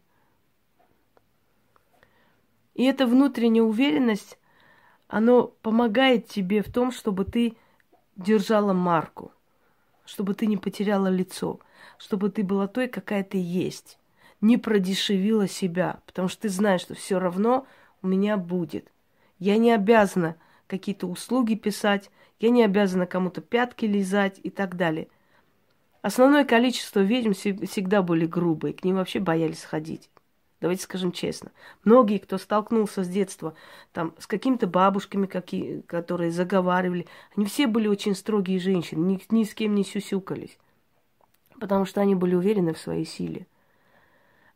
И 2.73 2.83
эта 2.83 3.05
внутренняя 3.05 3.63
уверенность 3.63 4.37
оно 5.07 5.47
помогает 5.61 6.27
тебе 6.27 6.63
в 6.63 6.71
том, 6.71 6.91
чтобы 6.91 7.25
ты 7.25 7.55
держала 8.15 8.73
марку, 8.73 9.31
чтобы 10.05 10.33
ты 10.33 10.47
не 10.47 10.57
потеряла 10.57 11.07
лицо, 11.07 11.59
чтобы 11.97 12.29
ты 12.29 12.43
была 12.43 12.67
той, 12.67 12.87
какая 12.87 13.23
ты 13.23 13.37
есть, 13.39 13.99
не 14.41 14.57
продешевила 14.57 15.47
себя, 15.47 16.01
потому 16.05 16.27
что 16.27 16.43
ты 16.43 16.49
знаешь, 16.49 16.81
что 16.81 16.95
все 16.95 17.19
равно 17.19 17.67
у 18.01 18.07
меня 18.07 18.37
будет. 18.37 18.91
Я 19.37 19.57
не 19.57 19.71
обязана 19.71 20.35
какие-то 20.67 21.07
услуги 21.07 21.55
писать, 21.55 22.09
я 22.39 22.49
не 22.49 22.63
обязана 22.63 23.05
кому-то 23.05 23.41
пятки 23.41 23.85
лизать 23.85 24.39
и 24.41 24.49
так 24.49 24.75
далее. 24.75 25.07
Основное 26.01 26.43
количество 26.43 26.99
ведьм 26.99 27.31
всегда 27.31 28.01
были 28.01 28.25
грубые, 28.25 28.73
к 28.73 28.83
ним 28.83 28.95
вообще 28.95 29.19
боялись 29.19 29.63
ходить. 29.63 30.09
Давайте 30.63 30.83
скажем 30.83 31.11
честно. 31.11 31.51
Многие, 31.83 32.19
кто 32.19 32.37
столкнулся 32.37 33.03
с 33.03 33.09
детства 33.09 33.53
там, 33.91 34.15
с 34.17 34.25
какими-то 34.27 34.65
бабушками, 34.65 35.25
какие, 35.25 35.81
которые 35.81 36.31
заговаривали, 36.31 37.05
они 37.35 37.45
все 37.47 37.67
были 37.67 37.89
очень 37.89 38.15
строгие 38.15 38.59
женщины, 38.59 39.03
ни, 39.03 39.21
ни 39.29 39.43
с 39.43 39.53
кем 39.53 39.75
не 39.75 39.83
сюсюкались. 39.83 40.57
Потому 41.59 41.83
что 41.83 41.99
они 41.99 42.15
были 42.15 42.33
уверены 42.33 42.73
в 42.73 42.77
своей 42.77 43.05
силе. 43.05 43.45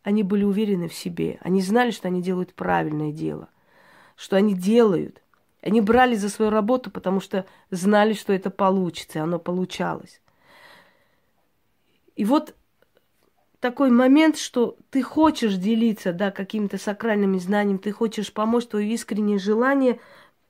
Они 0.01 0.23
были 0.23 0.45
уверены 0.45 0.87
в 0.87 0.93
себе. 0.93 1.39
Они 1.41 1.61
знали, 1.61 1.91
что 1.91 2.07
они 2.07 2.21
делают 2.21 2.53
правильное 2.53 3.11
дело. 3.11 3.49
Что 4.15 4.37
они 4.37 4.53
делают. 4.53 5.21
Они 5.61 5.81
брали 5.81 6.15
за 6.15 6.29
свою 6.29 6.51
работу, 6.51 6.89
потому 6.89 7.19
что 7.19 7.45
знали, 7.69 8.13
что 8.13 8.31
это 8.31 8.49
получится, 8.49 9.19
и 9.19 9.21
оно 9.21 9.39
получалось. 9.39 10.21
И 12.15 12.23
вот 12.23 12.55
такой 13.59 13.89
момент, 13.89 14.37
что 14.37 14.77
ты 14.89 15.01
хочешь 15.01 15.55
делиться, 15.55 16.13
да, 16.13 16.31
какими-то 16.31 16.77
сакральными 16.77 17.37
знаниями, 17.37 17.77
ты 17.77 17.91
хочешь 17.91 18.31
помочь, 18.31 18.67
твое 18.67 18.93
искреннее 18.93 19.39
желание 19.39 19.99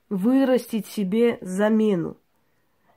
вырастить 0.08 0.86
себе 0.86 1.38
замену. 1.40 2.16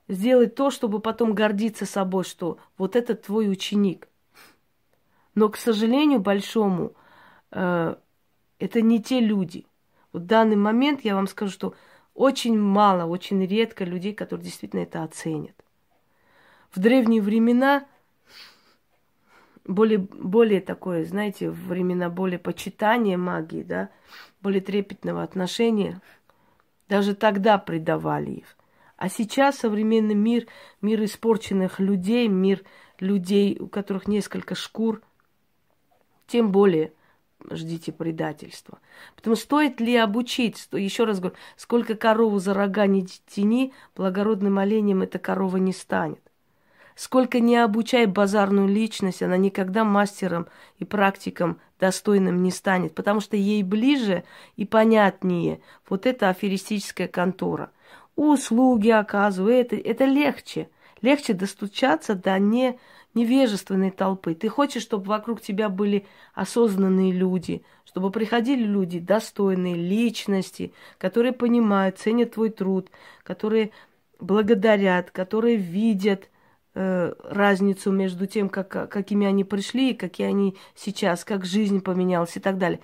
Сделать 0.08 0.56
то, 0.56 0.72
чтобы 0.72 1.00
потом 1.00 1.34
гордиться 1.34 1.86
собой, 1.86 2.24
что 2.24 2.58
вот 2.78 2.96
это 2.96 3.16
твой 3.16 3.50
ученик. 3.50 4.08
Но, 5.36 5.48
к 5.50 5.56
сожалению, 5.56 6.20
большому, 6.20 6.94
э, 7.52 7.96
это 8.60 8.82
не 8.82 9.02
те 9.02 9.22
люди. 9.22 9.66
В 10.12 10.20
данный 10.20 10.58
момент 10.58 11.06
я 11.06 11.16
вам 11.16 11.28
скажу, 11.28 11.52
что 11.52 11.76
очень 12.14 12.60
мало, 12.60 13.06
очень 13.06 13.46
редко 13.46 13.86
людей, 13.86 14.14
которые 14.14 14.44
действительно 14.44 14.82
это 14.82 15.04
оценят. 15.04 15.56
В 16.70 16.80
древние 16.80 17.22
времена 17.22 17.86
более, 19.66 20.00
более 20.00 20.62
такое, 20.62 21.06
знаете, 21.06 21.50
времена 21.50 22.10
более 22.10 22.40
почитания 22.40 23.18
магии, 23.18 23.64
да, 23.64 23.90
более 24.42 24.62
трепетного 24.62 25.24
отношения, 25.24 26.02
даже 26.90 27.16
тогда 27.16 27.58
предавали 27.58 28.32
их. 28.32 28.58
А 28.98 29.10
сейчас 29.10 29.58
современный 29.58 30.16
мир, 30.16 30.48
мир 30.82 31.04
испорченных 31.04 31.80
людей, 31.80 32.28
мир 32.28 32.64
людей, 33.00 33.58
у 33.60 33.68
которых 33.68 34.08
несколько 34.08 34.56
шкур, 34.56 35.02
тем 36.28 36.52
более 36.52 36.94
ждите 37.50 37.92
предательства. 37.92 38.80
Потому 39.16 39.36
стоит 39.36 39.80
ли 39.80 39.96
обучить, 39.96 40.68
еще 40.72 41.06
раз 41.06 41.20
говорю, 41.20 41.36
сколько 41.56 41.96
корову 41.96 42.40
за 42.40 42.54
рога 42.54 42.86
не 42.86 43.06
тяни, 43.06 43.74
благородным 43.96 44.60
оленем 44.60 45.02
эта 45.02 45.18
корова 45.20 45.58
не 45.58 45.74
станет. 45.74 46.31
Сколько 46.96 47.40
не 47.40 47.58
обучай 47.58 48.06
базарную 48.06 48.68
личность, 48.68 49.24
она 49.24 49.38
никогда 49.38 49.84
мастером 49.84 50.48
и 50.78 50.86
практиком 50.86 51.60
достойным 51.80 52.44
не 52.44 52.52
станет, 52.52 52.94
потому 52.94 53.22
что 53.22 53.36
ей 53.38 53.64
ближе 53.64 54.24
и 54.56 54.66
понятнее 54.66 55.62
вот 55.90 56.06
эта 56.06 56.30
аферистическая 56.30 57.08
контора. 57.08 57.72
Услуги 58.16 58.90
оказывают, 58.90 59.74
это, 59.74 59.76
это 59.78 60.06
легче. 60.06 60.70
Легче 61.02 61.34
достучаться 61.34 62.14
до 62.14 62.38
не, 62.38 62.78
невежественной 63.16 63.90
толпы. 63.90 64.36
Ты 64.36 64.50
хочешь, 64.50 64.84
чтобы 64.84 65.06
вокруг 65.06 65.42
тебя 65.42 65.70
были 65.70 66.06
осознанные 66.36 67.12
люди, 67.12 67.64
чтобы 67.86 68.12
приходили 68.12 68.64
люди 68.64 69.00
достойные, 69.00 69.76
личности, 69.76 70.74
которые 71.00 71.32
понимают, 71.32 71.98
ценят 71.98 72.34
твой 72.34 72.50
труд, 72.50 72.90
которые 73.24 73.72
благодарят, 74.20 75.10
которые 75.10 75.56
видят– 75.56 76.28
разницу 76.74 77.92
между 77.92 78.28
тем, 78.28 78.50
как, 78.50 78.90
какими 78.90 79.28
они 79.28 79.44
пришли 79.44 79.92
и 79.92 79.96
какие 79.96 80.28
они 80.28 80.58
сейчас, 80.76 81.26
как 81.26 81.46
жизнь 81.46 81.82
поменялась 81.82 82.38
и 82.38 82.40
так 82.40 82.58
далее. 82.58 82.80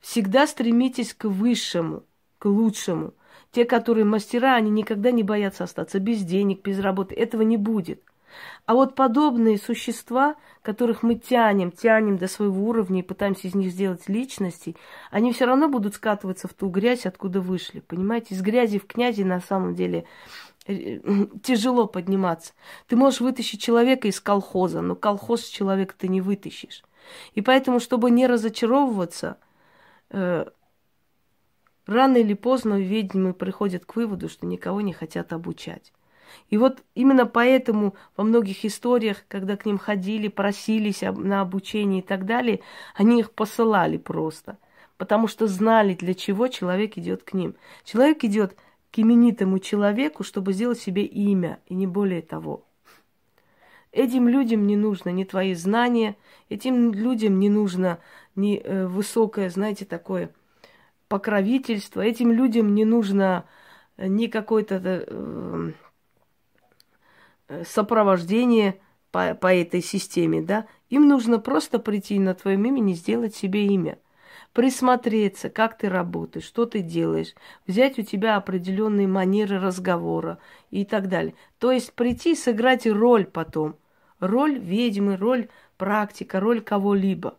Всегда 0.00 0.46
стремитесь 0.46 1.14
к 1.14 1.24
высшему, 1.24 2.04
к 2.38 2.46
лучшему. 2.46 3.14
Те, 3.50 3.64
которые 3.64 4.04
мастера, 4.04 4.54
они 4.54 4.70
никогда 4.70 5.10
не 5.10 5.22
боятся 5.22 5.64
остаться 5.64 5.98
без 5.98 6.22
денег, 6.22 6.62
без 6.62 6.78
работы. 6.78 7.14
Этого 7.14 7.42
не 7.42 7.56
будет. 7.56 8.02
А 8.64 8.74
вот 8.74 8.94
подобные 8.94 9.58
существа, 9.58 10.36
которых 10.62 11.02
мы 11.02 11.16
тянем, 11.16 11.70
тянем 11.70 12.16
до 12.16 12.28
своего 12.28 12.66
уровня 12.66 13.00
и 13.00 13.04
пытаемся 13.04 13.48
из 13.48 13.54
них 13.54 13.70
сделать 13.70 14.08
личности, 14.08 14.74
они 15.10 15.32
все 15.32 15.44
равно 15.44 15.68
будут 15.68 15.96
скатываться 15.96 16.48
в 16.48 16.54
ту 16.54 16.68
грязь, 16.68 17.04
откуда 17.04 17.42
вышли. 17.42 17.80
Понимаете, 17.80 18.34
из 18.34 18.40
грязи 18.40 18.78
в 18.78 18.86
князи 18.86 19.22
на 19.22 19.40
самом 19.40 19.74
деле 19.74 20.06
Э, 20.06 20.51
тяжело 21.42 21.86
подниматься. 21.86 22.52
Ты 22.86 22.96
можешь 22.96 23.20
вытащить 23.20 23.62
человека 23.62 24.08
из 24.08 24.20
колхоза, 24.20 24.80
но 24.80 24.94
колхоз 24.94 25.44
человека 25.44 25.94
ты 25.96 26.08
не 26.08 26.20
вытащишь. 26.20 26.82
И 27.34 27.42
поэтому, 27.42 27.80
чтобы 27.80 28.10
не 28.10 28.26
разочаровываться, 28.26 29.38
э, 30.10 30.46
рано 31.86 32.16
или 32.16 32.34
поздно 32.34 32.80
ведьмы 32.80 33.34
приходят 33.34 33.84
к 33.84 33.96
выводу, 33.96 34.28
что 34.28 34.46
никого 34.46 34.80
не 34.80 34.92
хотят 34.92 35.32
обучать. 35.32 35.92
И 36.48 36.56
вот 36.56 36.82
именно 36.94 37.26
поэтому 37.26 37.94
во 38.16 38.24
многих 38.24 38.64
историях, 38.64 39.24
когда 39.28 39.56
к 39.56 39.66
ним 39.66 39.78
ходили, 39.78 40.28
просились 40.28 41.02
на 41.02 41.40
обучение 41.40 42.00
и 42.02 42.06
так 42.06 42.24
далее, 42.24 42.60
они 42.94 43.20
их 43.20 43.32
посылали 43.32 43.96
просто. 43.96 44.58
Потому 44.96 45.26
что 45.26 45.46
знали, 45.46 45.94
для 45.94 46.14
чего 46.14 46.48
человек 46.48 46.96
идет 46.96 47.22
к 47.22 47.34
ним. 47.34 47.56
Человек 47.84 48.24
идет 48.24 48.56
к 48.92 48.98
именитому 48.98 49.58
человеку, 49.58 50.22
чтобы 50.22 50.52
сделать 50.52 50.78
себе 50.78 51.04
имя, 51.04 51.60
и 51.66 51.74
не 51.74 51.86
более 51.86 52.20
того. 52.20 52.66
Этим 53.90 54.28
людям 54.28 54.66
не 54.66 54.76
нужно 54.76 55.08
ни 55.10 55.24
твои 55.24 55.54
знания, 55.54 56.16
этим 56.48 56.92
людям 56.92 57.38
не 57.38 57.48
нужно 57.48 57.98
ни 58.36 58.58
э, 58.58 58.86
высокое, 58.86 59.50
знаете, 59.50 59.84
такое 59.84 60.30
покровительство, 61.08 62.00
этим 62.00 62.32
людям 62.32 62.74
не 62.74 62.84
нужно 62.84 63.46
ни 63.98 64.26
какое-то 64.26 64.80
э, 64.84 65.72
э, 67.48 67.64
сопровождение 67.64 68.80
по, 69.10 69.34
по 69.34 69.54
этой 69.54 69.82
системе, 69.82 70.42
да. 70.42 70.66
Им 70.90 71.08
нужно 71.08 71.38
просто 71.38 71.78
прийти 71.78 72.18
на 72.18 72.34
твоем 72.34 72.64
имени, 72.66 72.92
сделать 72.92 73.34
себе 73.34 73.66
имя 73.66 73.98
присмотреться, 74.52 75.48
как 75.48 75.78
ты 75.78 75.88
работаешь, 75.88 76.44
что 76.44 76.66
ты 76.66 76.80
делаешь, 76.80 77.34
взять 77.66 77.98
у 77.98 78.02
тебя 78.02 78.36
определенные 78.36 79.06
манеры 79.06 79.58
разговора 79.58 80.38
и 80.70 80.84
так 80.84 81.08
далее. 81.08 81.34
То 81.58 81.72
есть 81.72 81.92
прийти 81.94 82.32
и 82.32 82.36
сыграть 82.36 82.86
роль 82.86 83.24
потом. 83.24 83.76
Роль 84.20 84.58
ведьмы, 84.58 85.16
роль 85.16 85.48
практика, 85.76 86.38
роль 86.38 86.60
кого-либо. 86.60 87.36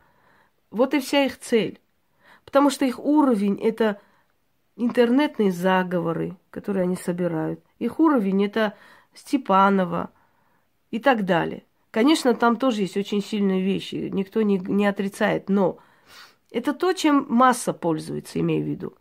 Вот 0.72 0.94
и 0.94 1.00
вся 1.00 1.26
их 1.26 1.40
цель. 1.40 1.80
Потому 2.46 2.70
что 2.70 2.84
их 2.84 3.00
уровень– 3.00 3.60
это 3.64 4.02
интернетные 4.76 5.52
заговоры, 5.52 6.36
которые 6.50 6.84
они 6.84 6.96
собирают. 6.96 7.62
Их 7.80 8.00
уровень– 8.00 8.44
это 8.46 8.74
Степанова 9.14 10.10
и 10.92 11.00
так 11.00 11.26
далее. 11.26 11.64
Конечно, 11.92 12.34
там 12.34 12.58
тоже 12.58 12.82
есть 12.82 12.98
очень 12.98 13.24
сильные 13.24 13.62
вещи, 13.62 14.10
никто 14.12 14.42
не, 14.42 14.58
не 14.58 14.88
отрицает, 14.88 15.48
но– 15.48 15.78
это 16.54 16.74
то, 16.74 16.94
чем 16.94 17.26
масса 17.30 17.74
пользуется, 17.74 18.40
имею 18.40 18.64
в 18.64 18.68
виду. 18.68 18.94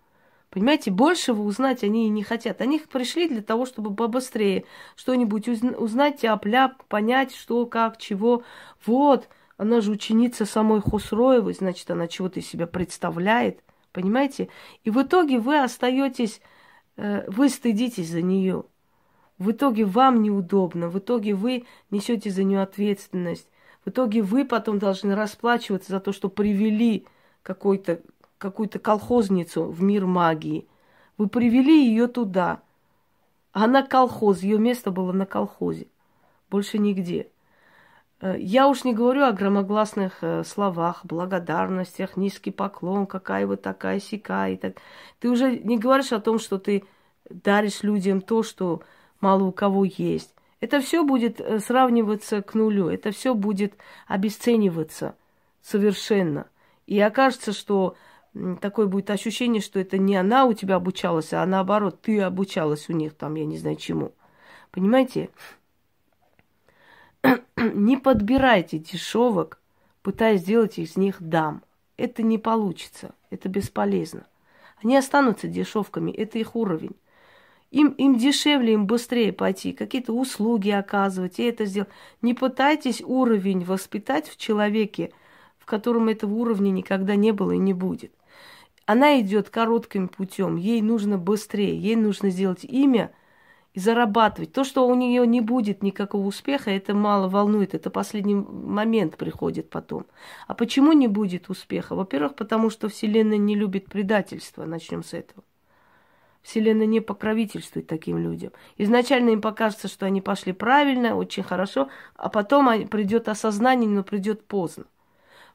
Понимаете, 0.48 0.90
большего 0.90 1.42
узнать 1.42 1.84
они 1.84 2.07
и 2.07 2.11
не 2.11 2.22
хотят. 2.22 2.61
Они 2.61 2.78
пришли 2.78 3.28
для 3.28 3.42
того, 3.42 3.64
чтобы 3.64 3.94
побыстрее 3.94 4.64
что-нибудь 4.96 5.48
узнать, 5.48 6.20
тяп-ляп, 6.20 6.82
понять, 6.84 7.34
что, 7.34 7.64
как, 7.66 7.98
чего. 7.98 8.42
Вот, 8.84 9.28
она 9.57 9.80
же 9.80 9.92
ученица 9.92 10.44
самой 10.44 10.80
Хусроевой, 10.80 11.55
значит, 11.55 11.90
она 11.90 12.09
чего-то 12.09 12.40
из 12.40 12.48
себя 12.48 12.66
представляет. 12.66 13.62
Понимаете? 13.92 14.48
И 14.84 14.90
в 14.90 15.00
итоге 15.00 15.38
вы 15.38 15.62
остаетесь, 15.62 16.40
э, 16.96 17.30
вы 17.30 17.48
стыдитесь 17.48 18.11
за 18.11 18.22
нее. 18.22 18.64
В 19.38 19.50
итоге 19.50 19.84
вам 19.84 20.22
неудобно, 20.22 20.88
в 20.88 20.98
итоге 20.98 21.34
вы 21.34 21.64
несете 21.90 22.30
за 22.30 22.44
нее 22.44 22.62
ответственность. 22.62 23.48
В 23.84 23.90
итоге 23.90 24.22
вы 24.22 24.44
потом 24.44 24.78
должны 24.78 25.14
расплачиваться 25.14 25.92
за 25.92 26.00
то, 26.00 26.12
что 26.12 26.28
привели 26.28 27.07
какой-то, 27.43 28.01
какую-то 28.38 28.78
колхозницу 28.78 29.64
в 29.64 29.82
мир 29.82 30.07
магии. 30.07 30.66
Вы 31.18 31.28
привели 31.28 31.86
ее 31.86 32.07
туда. 32.07 32.61
Она 33.53 33.82
колхоз, 33.82 34.43
ее 34.43 34.59
место 34.59 34.90
было 34.90 35.12
на 35.12 35.26
колхозе. 35.26 35.86
Больше 36.51 36.78
нигде. 36.78 37.28
Э, 38.20 38.36
я 38.38 38.68
уж 38.68 38.84
не 38.84 38.95
говорю 38.95 39.24
о 39.24 39.32
громогласных 39.32 40.18
э, 40.22 40.45
словах, 40.45 41.05
благодарностях, 41.05 42.16
низкий 42.16 42.51
поклон, 42.51 43.07
какая 43.07 43.47
вы 43.47 43.57
такая 43.57 44.01
сякая. 44.01 44.57
Так. 44.57 44.76
Ты 45.18 45.28
уже 45.28 45.59
не 45.59 45.78
говоришь 45.78 46.12
о 46.12 46.20
том, 46.20 46.38
что 46.38 46.59
ты 46.59 46.84
даришь 47.28 47.82
людям 47.82 48.20
то, 48.20 48.43
что 48.43 48.82
мало 49.20 49.45
у 49.45 49.53
кого 49.53 49.84
есть. 49.84 50.34
Это 50.61 50.80
все 50.80 51.05
будет 51.05 51.40
э, 51.40 51.59
сравниваться 51.59 52.40
к 52.40 52.55
нулю, 52.55 52.88
это 52.88 53.11
все 53.11 53.34
будет 53.34 53.74
обесцениваться 54.07 55.16
совершенно. 55.61 56.47
И 56.93 57.01
окажется, 57.01 57.55
что 57.55 57.97
такое 58.61 58.86
будет 58.86 59.09
ощущение, 59.09 59.62
что 59.62 59.80
это 59.80 59.97
не 59.97 60.14
она 60.14 60.45
у 60.45 60.53
тебя 60.53 60.74
обучалась, 60.74 61.32
а 61.32 61.47
наоборот, 61.47 62.03
ты 62.03 62.20
обучалась 62.20 62.90
у 62.90 62.93
них 62.93 63.14
там, 63.14 63.34
я 63.36 63.47
не 63.47 63.57
знаю 63.57 63.76
чему. 63.76 64.12
Понимаете? 64.72 65.30
не 67.57 67.97
подбирайте 67.97 68.76
дешевок, 68.76 69.59
пытаясь 70.03 70.43
сделать 70.43 70.78
из 70.78 70.99
них 70.99 71.16
дам. 71.18 71.62
Это 71.97 72.22
не 72.22 72.36
получится, 72.36 73.14
это 73.30 73.49
бесполезно. 73.49 74.26
Они 74.82 74.95
останутся 74.95 75.49
дешевками, 75.49 76.11
это 76.11 76.38
их 76.38 76.55
уровень. 76.55 76.97
Им, 77.70 77.93
им 77.93 78.18
дешевле, 78.18 78.74
им 78.74 78.86
быстрее 78.86 79.32
пойти, 79.32 79.72
какие-то 79.72 80.12
услуги 80.12 80.68
оказывать, 80.68 81.38
и 81.38 81.45
это 81.45 81.64
сделать. 81.64 81.88
Не 82.20 82.34
пытайтесь 82.34 83.01
уровень 83.01 83.64
воспитать 83.64 84.28
в 84.28 84.36
человеке– 84.36 85.11
котором 85.72 86.08
этого 86.08 86.34
уровня 86.34 86.68
никогда 86.68 87.16
не 87.16 87.32
было 87.32 87.52
и 87.52 87.58
не 87.58 87.72
будет. 87.72 88.12
Она 88.84 89.18
идет 89.20 89.48
коротким 89.48 90.06
путем, 90.08 90.56
ей 90.56 90.82
нужно 90.82 91.16
быстрее, 91.16 91.78
ей 91.78 91.96
нужно 91.96 92.28
сделать 92.28 92.62
имя 92.64 93.10
и 93.72 93.80
зарабатывать. 93.80 94.52
То, 94.52 94.64
что 94.64 94.86
у 94.86 94.94
нее 94.94 95.26
не 95.26 95.40
будет 95.40 95.82
никакого 95.82 96.26
успеха, 96.26 96.70
это 96.70 96.92
мало 96.92 97.26
волнует, 97.26 97.72
это 97.72 97.88
последний 97.88 98.34
момент 98.34 99.16
приходит 99.16 99.70
потом. 99.70 100.04
А 100.46 100.52
почему 100.52 100.92
не 100.92 101.08
будет 101.08 101.48
успеха? 101.48 101.94
Во-первых, 101.94 102.34
потому 102.34 102.68
что 102.68 102.90
Вселенная 102.90 103.38
не 103.38 103.54
любит 103.54 103.86
предательства, 103.86 104.66
начнем 104.66 105.02
с 105.02 105.14
этого. 105.14 105.42
Вселенная 106.42 106.86
не 106.86 107.00
покровительствует 107.00 107.86
таким 107.86 108.18
людям. 108.18 108.52
Изначально 108.76 109.30
им 109.30 109.40
покажется, 109.40 109.88
что 109.88 110.04
они 110.04 110.20
пошли 110.20 110.52
правильно, 110.52 111.16
очень 111.16 111.44
хорошо, 111.44 111.88
а 112.14 112.28
потом 112.28 112.88
придет 112.88 113.28
осознание, 113.28 113.88
но 113.88 114.02
придет 114.02 114.44
поздно. 114.44 114.84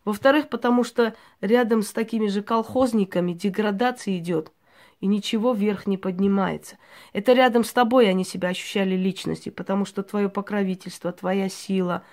Во-вторых, 0.07 0.47
потому 0.47 0.85
что 0.85 1.15
рядом 1.41 1.81
с 1.81 1.91
такими 1.91 2.27
же 2.27 2.41
колхозниками 2.41 3.33
деградация 3.33 4.17
идет, 4.17 4.53
и 5.01 5.05
ничего 5.05 5.51
вверх 5.51 5.85
не 5.85 5.97
поднимается. 5.97 6.77
Это 7.11 7.33
рядом 7.33 7.65
с 7.65 7.73
тобой 7.73 8.09
они 8.09 8.23
себя 8.23 8.47
ощущали 8.47 8.95
личностью, 8.95 9.51
потому 9.51 9.83
что 9.83 10.03
твое 10.03 10.29
покровительство, 10.29 11.11
твоя 11.11 11.49
сила, 11.49 12.03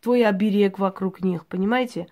твой 0.00 0.26
оберег 0.26 0.80
вокруг 0.80 1.20
них, 1.20 1.46
понимаете? 1.46 2.08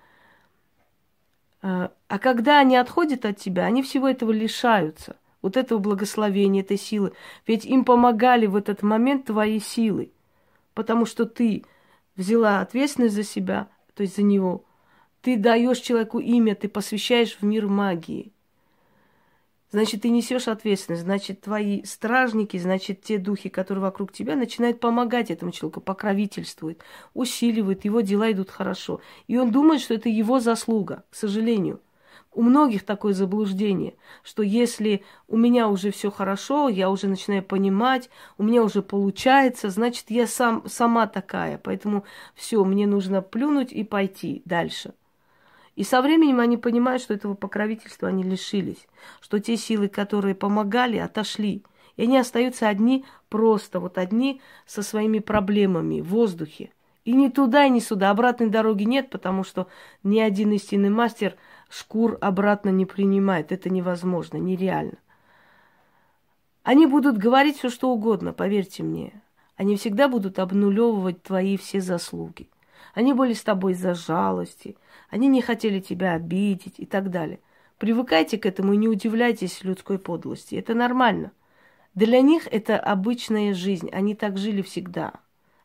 А, 1.62 1.90
а 2.06 2.18
когда 2.20 2.60
они 2.60 2.76
отходят 2.76 3.24
от 3.24 3.38
тебя, 3.38 3.64
они 3.64 3.82
всего 3.82 4.08
этого 4.08 4.30
лишаются. 4.30 5.16
Вот 5.42 5.56
этого 5.56 5.80
благословения, 5.80 6.60
этой 6.60 6.78
силы. 6.78 7.12
Ведь 7.44 7.64
им 7.64 7.84
помогали 7.84 8.46
в 8.46 8.54
этот 8.54 8.84
момент 8.84 9.24
твои 9.26 9.58
силы. 9.58 10.12
Потому 10.74 11.06
что 11.06 11.26
ты 11.26 11.64
взяла 12.14 12.60
ответственность 12.60 13.16
за 13.16 13.24
себя, 13.24 13.66
то 13.96 14.04
есть 14.04 14.14
за 14.14 14.22
него, 14.22 14.62
ты 15.28 15.36
даешь 15.36 15.80
человеку 15.80 16.20
имя, 16.20 16.54
ты 16.54 16.70
посвящаешь 16.70 17.36
в 17.38 17.42
мир 17.42 17.66
магии. 17.66 18.32
Значит, 19.70 20.00
ты 20.00 20.08
несешь 20.08 20.48
ответственность, 20.48 21.02
значит, 21.02 21.42
твои 21.42 21.84
стражники, 21.84 22.56
значит, 22.56 23.02
те 23.02 23.18
духи, 23.18 23.50
которые 23.50 23.82
вокруг 23.82 24.10
тебя, 24.10 24.36
начинают 24.36 24.80
помогать 24.80 25.30
этому 25.30 25.52
человеку, 25.52 25.82
покровительствуют, 25.82 26.80
усиливают, 27.12 27.84
его 27.84 28.00
дела 28.00 28.32
идут 28.32 28.48
хорошо. 28.48 29.02
И 29.26 29.36
он 29.36 29.50
думает, 29.50 29.82
что 29.82 29.92
это 29.92 30.08
его 30.08 30.40
заслуга, 30.40 31.04
к 31.10 31.14
сожалению. 31.14 31.82
У 32.32 32.40
многих 32.40 32.86
такое 32.86 33.12
заблуждение, 33.12 33.96
что 34.22 34.42
если 34.42 35.04
у 35.26 35.36
меня 35.36 35.68
уже 35.68 35.90
все 35.90 36.10
хорошо, 36.10 36.70
я 36.70 36.88
уже 36.88 37.06
начинаю 37.06 37.42
понимать, 37.42 38.08
у 38.38 38.44
меня 38.44 38.62
уже 38.62 38.80
получается, 38.80 39.68
значит, 39.68 40.06
я 40.08 40.26
сам, 40.26 40.66
сама 40.66 41.06
такая, 41.06 41.58
поэтому 41.58 42.04
все, 42.34 42.64
мне 42.64 42.86
нужно 42.86 43.20
плюнуть 43.20 43.72
и 43.72 43.84
пойти 43.84 44.40
дальше. 44.46 44.94
И 45.78 45.84
со 45.84 46.02
временем 46.02 46.40
они 46.40 46.56
понимают, 46.56 47.00
что 47.00 47.14
этого 47.14 47.34
покровительства 47.34 48.08
они 48.08 48.24
лишились, 48.24 48.88
что 49.20 49.38
те 49.38 49.56
силы, 49.56 49.86
которые 49.86 50.34
помогали, 50.34 50.96
отошли. 50.96 51.62
И 51.96 52.02
они 52.02 52.18
остаются 52.18 52.66
одни, 52.66 53.04
просто 53.28 53.78
вот 53.78 53.96
одни 53.96 54.40
со 54.66 54.82
своими 54.82 55.20
проблемами 55.20 56.00
в 56.00 56.08
воздухе. 56.08 56.70
И 57.04 57.12
ни 57.12 57.28
туда, 57.28 57.68
ни 57.68 57.78
сюда. 57.78 58.10
Обратной 58.10 58.48
дороги 58.48 58.82
нет, 58.82 59.08
потому 59.08 59.44
что 59.44 59.68
ни 60.02 60.18
один 60.18 60.50
истинный 60.50 60.90
мастер 60.90 61.36
шкур 61.70 62.18
обратно 62.20 62.70
не 62.70 62.84
принимает. 62.84 63.52
Это 63.52 63.70
невозможно, 63.70 64.36
нереально. 64.36 64.98
Они 66.64 66.86
будут 66.86 67.18
говорить 67.18 67.58
все, 67.58 67.70
что 67.70 67.90
угодно, 67.92 68.32
поверьте 68.32 68.82
мне. 68.82 69.22
Они 69.54 69.76
всегда 69.76 70.08
будут 70.08 70.40
обнулевывать 70.40 71.22
твои 71.22 71.56
все 71.56 71.80
заслуги. 71.80 72.48
Они 72.94 73.12
были 73.12 73.32
с 73.32 73.44
тобой 73.44 73.72
из-за 73.74 73.94
жалости, 73.94 74.76
они 75.08 75.28
не 75.28 75.42
хотели 75.42 75.80
тебя 75.80 76.14
обидеть 76.14 76.74
и 76.78 76.86
так 76.86 77.10
далее. 77.10 77.40
Привыкайте 77.78 78.38
к 78.38 78.46
этому 78.46 78.72
и 78.72 78.76
не 78.76 78.88
удивляйтесь 78.88 79.62
людской 79.62 79.98
подлости. 79.98 80.56
Это 80.56 80.74
нормально. 80.74 81.32
Для 81.94 82.20
них 82.20 82.46
это 82.50 82.78
обычная 82.78 83.54
жизнь. 83.54 83.88
Они 83.90 84.14
так 84.14 84.36
жили 84.36 84.62
всегда. 84.62 85.12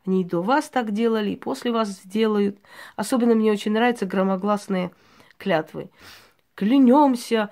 Они 0.06 0.22
и 0.22 0.26
до 0.26 0.42
вас 0.42 0.70
так 0.70 0.92
делали, 0.92 1.32
и 1.32 1.36
после 1.36 1.72
вас 1.72 1.90
сделают. 1.90 2.60
Особенно 2.96 3.36
мне 3.36 3.52
очень 3.52 3.72
нравятся 3.72 4.06
громогласные 4.06 4.92
клятвы. 5.38 5.90
Клянемся, 6.56 7.50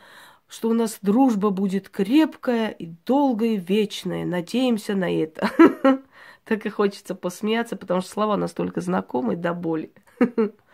что 0.48 0.70
у 0.70 0.74
нас 0.74 1.00
дружба 1.02 1.50
будет 1.50 1.90
крепкая 1.90 2.70
и 2.70 2.94
долгая 3.06 3.52
и 3.52 3.58
вечная. 3.58 4.26
Надеемся 4.26 4.96
на 4.96 5.12
это. 5.12 5.50
Так 6.44 6.66
и 6.66 6.70
хочется 6.70 7.14
посмеяться, 7.14 7.76
потому 7.78 8.02
что 8.02 8.10
слова 8.10 8.36
настолько 8.36 8.82
знакомы 8.82 9.36
до 9.36 9.54
боли. 9.54 9.94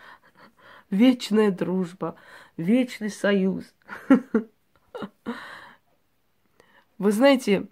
вечная 0.89 1.51
дружба, 1.51 2.15
вечный 2.55 3.09
союз. 3.09 3.65
Вы 6.97 7.11
знаете, 7.11 7.67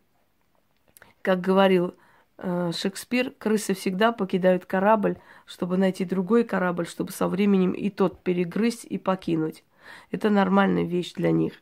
как 1.21 1.41
говорил 1.41 1.95
э, 2.37 2.71
Шекспир, 2.73 3.31
крысы 3.31 3.73
всегда 3.73 4.11
покидают 4.11 4.65
корабль, 4.65 5.17
чтобы 5.45 5.77
найти 5.77 6.05
другой 6.05 6.43
корабль, 6.43 6.85
чтобы 6.85 7.11
со 7.11 7.27
временем 7.27 7.71
и 7.71 7.89
тот 7.89 8.21
перегрызть 8.21 8.85
и 8.85 8.97
покинуть. 8.97 9.63
Это 10.11 10.29
нормальная 10.29 10.83
вещь 10.83 11.13
для 11.13 11.31
них. 11.31 11.53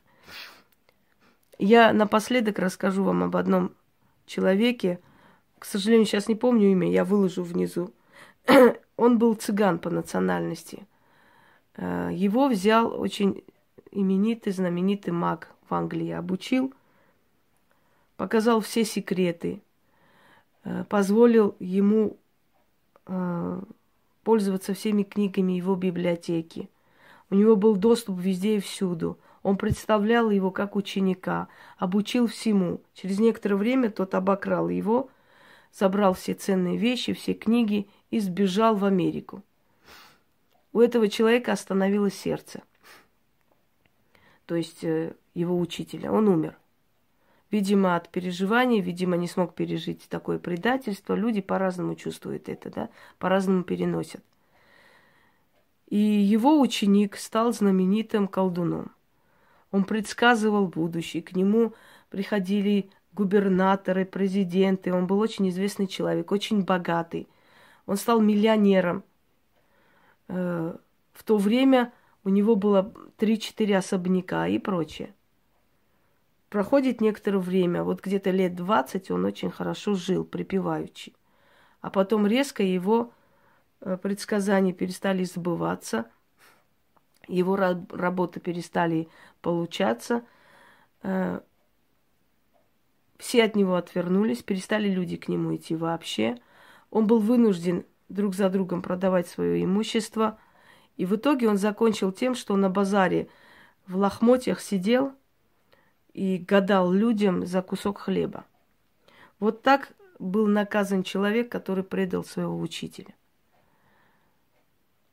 Я 1.58 1.92
напоследок 1.92 2.58
расскажу 2.58 3.04
вам 3.04 3.22
об 3.22 3.36
одном 3.36 3.72
человеке. 4.26 4.98
К 5.58 5.64
сожалению, 5.64 6.06
сейчас 6.06 6.28
не 6.28 6.34
помню 6.34 6.72
имя, 6.72 6.90
я 6.90 7.04
выложу 7.04 7.42
внизу. 7.42 7.94
Он 8.96 9.18
был 9.18 9.34
цыган 9.34 9.78
по 9.78 9.88
национальности. 9.90 10.86
Э, 11.76 12.10
его 12.12 12.48
взял 12.48 13.00
очень 13.00 13.42
именитый, 13.90 14.52
знаменитый 14.52 15.12
маг 15.12 15.50
в 15.68 15.74
Англии, 15.74 16.10
обучил, 16.10 16.72
показал 18.16 18.60
все 18.60 18.84
секреты, 18.84 19.62
э, 20.64 20.84
позволил 20.88 21.56
ему 21.58 22.16
э, 23.06 23.62
пользоваться 24.22 24.74
всеми 24.74 25.02
книгами 25.02 25.52
его 25.52 25.74
библиотеки. 25.74 26.68
У 27.30 27.34
него 27.34 27.56
был 27.56 27.76
доступ 27.76 28.18
везде 28.18 28.56
и 28.56 28.60
всюду. 28.60 29.18
Он 29.42 29.56
представлял 29.56 30.30
его 30.30 30.50
как 30.50 30.76
ученика, 30.76 31.48
обучил 31.76 32.26
всему. 32.26 32.80
Через 32.94 33.18
некоторое 33.18 33.56
время 33.56 33.90
тот 33.90 34.14
обокрал 34.14 34.68
его, 34.68 35.10
забрал 35.72 36.14
все 36.14 36.34
ценные 36.34 36.78
вещи, 36.78 37.12
все 37.12 37.34
книги 37.34 37.88
и 38.10 38.20
сбежал 38.20 38.76
в 38.76 38.84
Америку. 38.84 39.42
У 40.74 40.80
этого 40.80 41.08
человека 41.08 41.52
остановилось 41.52 42.14
сердце. 42.14 42.60
То 44.44 44.56
есть 44.56 44.82
э, 44.82 45.14
его 45.32 45.58
учителя. 45.58 46.12
Он 46.12 46.28
умер. 46.28 46.58
Видимо, 47.52 47.94
от 47.94 48.08
переживаний, 48.08 48.80
видимо, 48.80 49.16
не 49.16 49.28
смог 49.28 49.54
пережить 49.54 50.08
такое 50.08 50.40
предательство. 50.40 51.14
Люди 51.14 51.40
по-разному 51.40 51.94
чувствуют 51.94 52.48
это, 52.48 52.70
да, 52.70 52.88
по-разному 53.18 53.62
переносят. 53.62 54.20
И 55.88 55.96
его 55.96 56.60
ученик 56.60 57.16
стал 57.18 57.52
знаменитым 57.52 58.26
колдуном. 58.26 58.90
Он 59.70 59.84
предсказывал 59.84 60.66
будущее. 60.66 61.22
К 61.22 61.36
нему 61.36 61.72
приходили 62.10 62.90
губернаторы, 63.12 64.04
президенты. 64.04 64.92
Он 64.92 65.06
был 65.06 65.20
очень 65.20 65.48
известный 65.50 65.86
человек, 65.86 66.32
очень 66.32 66.64
богатый. 66.64 67.28
Он 67.86 67.96
стал 67.96 68.20
миллионером. 68.20 69.04
Э, 70.28 70.76
в 71.12 71.22
то 71.24 71.36
время 71.36 71.92
у 72.24 72.28
него 72.28 72.56
было 72.56 72.92
3-4 73.18 73.76
особняка 73.76 74.46
и 74.48 74.58
прочее. 74.58 75.14
Проходит 76.48 77.00
некоторое 77.00 77.38
время, 77.38 77.82
вот 77.82 78.00
где-то 78.00 78.30
лет 78.30 78.54
20 78.54 79.10
он 79.10 79.24
очень 79.24 79.50
хорошо 79.50 79.94
жил, 79.94 80.24
припеваючи. 80.24 81.12
А 81.80 81.90
потом 81.90 82.26
резко 82.26 82.62
его 82.62 83.12
э, 83.80 83.96
предсказания 83.96 84.72
перестали 84.72 85.24
сбываться– 85.24 86.06
его 87.28 87.56
работы 87.56 88.40
перестали 88.40 89.08
получаться, 89.40 90.24
э, 91.02 91.40
все 93.18 93.44
от 93.44 93.56
него 93.56 93.76
отвернулись, 93.76 94.42
перестали 94.42 94.88
люди 94.88 95.16
к 95.16 95.28
нему 95.28 95.54
идти 95.54 95.74
вообще. 95.74 96.38
Он 96.90 97.06
был 97.06 97.20
вынужден 97.20 97.86
друг 98.08 98.34
за 98.34 98.48
другом 98.48 98.82
продавать 98.82 99.28
свое 99.28 99.64
имущество. 99.64 100.38
И 100.96 101.06
в 101.06 101.16
итоге 101.16 101.48
он 101.48 101.56
закончил 101.56 102.12
тем, 102.12 102.34
что 102.34 102.56
на 102.56 102.70
базаре 102.70 103.28
в 103.86 103.96
лохмотьях 103.96 104.60
сидел 104.60 105.12
и 106.12 106.38
гадал 106.38 106.92
людям 106.92 107.44
за 107.46 107.62
кусок 107.62 107.98
хлеба. 107.98 108.44
Вот 109.40 109.62
так 109.62 109.92
был 110.18 110.46
наказан 110.46 111.02
человек, 111.02 111.50
который 111.50 111.84
предал 111.84 112.24
своего 112.24 112.58
учителя. 112.58 113.14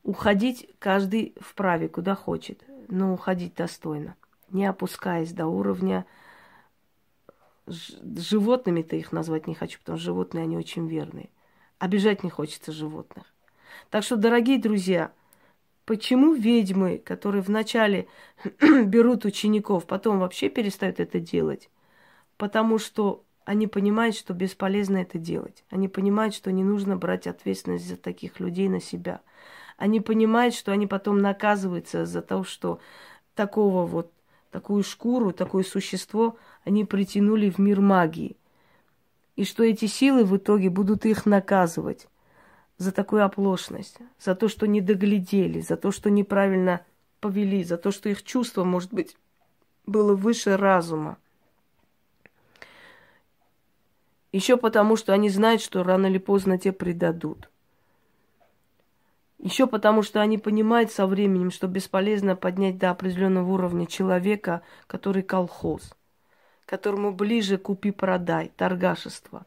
Уходить 0.03 0.69
каждый 0.79 1.35
вправе, 1.39 1.89
куда 1.89 2.15
хочет, 2.15 2.63
но 2.87 3.13
уходить 3.13 3.55
достойно, 3.55 4.15
не 4.49 4.65
опускаясь 4.65 5.31
до 5.31 5.47
уровня 5.47 6.05
животными-то 7.67 8.95
их 8.95 9.11
назвать 9.11 9.47
не 9.47 9.55
хочу, 9.55 9.79
потому 9.79 9.97
что 9.97 10.05
животные, 10.05 10.43
они 10.43 10.57
очень 10.57 10.87
верные. 10.87 11.29
Обижать 11.82 12.23
не 12.23 12.29
хочется 12.29 12.71
животных. 12.71 13.25
Так 13.89 14.03
что, 14.03 14.15
дорогие 14.15 14.59
друзья, 14.59 15.11
почему 15.86 16.34
ведьмы, 16.34 16.99
которые 16.99 17.41
вначале 17.41 18.07
берут 18.86 19.25
учеников, 19.25 19.88
потом 19.88 20.19
вообще 20.19 20.49
перестают 20.49 20.99
это 20.99 21.19
делать? 21.19 21.71
Потому 22.38 22.77
что 22.77 23.23
они 23.45 23.65
понимают, 23.65 24.15
что 24.15 24.36
бесполезно 24.36 24.97
это 24.97 25.17
делать. 25.17 25.63
Они 25.71 25.88
понимают, 25.88 26.36
что 26.36 26.51
не 26.51 26.63
нужно 26.63 26.97
брать 26.97 27.25
ответственность 27.25 27.88
за 27.88 27.97
таких 27.97 28.39
людей 28.39 28.69
на 28.69 28.79
себя– 28.79 29.21
они 29.82 29.99
понимают, 29.99 30.53
что 30.53 30.71
они 30.71 30.86
потом 30.86 31.17
наказываются 31.17 32.05
за 32.05 32.21
то, 32.21 32.43
что 32.43 32.79
такого 33.34 33.88
вот, 33.88 34.11
такую 34.51 34.84
шкуру, 34.84 35.32
такое 35.32 35.63
существо 35.63 36.38
они 36.63 36.86
притянули 36.86 37.49
в 37.49 37.57
мир 37.57 37.82
магии. 37.82 38.38
И 39.41 39.43
что 39.43 39.63
эти 39.63 39.85
силы 39.85 40.23
в 40.23 40.37
итоге 40.37 40.69
будут 40.69 41.03
их 41.03 41.25
наказывать 41.25 42.07
за 42.77 42.91
такую 42.91 43.25
оплошность, 43.25 43.97
за 44.19 44.35
то, 44.35 44.47
что 44.47 44.67
не 44.67 44.81
доглядели, 44.81 45.61
за 45.61 45.77
то, 45.77 45.89
что 45.89 46.11
неправильно 46.11 46.85
повели, 47.19 47.63
за 47.63 47.77
то, 47.77 47.89
что 47.89 48.07
их 48.07 48.21
чувство, 48.21 48.63
может 48.63 48.93
быть, 48.93 49.17
было 49.87 50.13
выше 50.13 50.57
разума. 50.57 51.17
Еще 54.31 54.57
потому, 54.57 54.95
что 54.95 55.11
они 55.11 55.27
знают, 55.27 55.63
что 55.63 55.81
рано 55.81 56.05
или 56.05 56.19
поздно 56.19 56.59
те 56.59 56.71
предадут. 56.71 57.49
Еще 59.39 59.65
потому, 59.65 60.03
что 60.03 60.21
они 60.21 60.37
понимают 60.37 60.91
со 60.91 61.07
временем, 61.07 61.49
что 61.49 61.65
бесполезно 61.65 62.35
поднять 62.35 62.77
до 62.77 62.91
определенного 62.91 63.51
уровня 63.51 63.87
человека, 63.87 64.61
который 64.85 65.23
колхоз, 65.23 65.95
которому 66.66 67.12
ближе 67.14 67.57
купи-продай, 67.57 68.51
торгашество. 68.55 69.45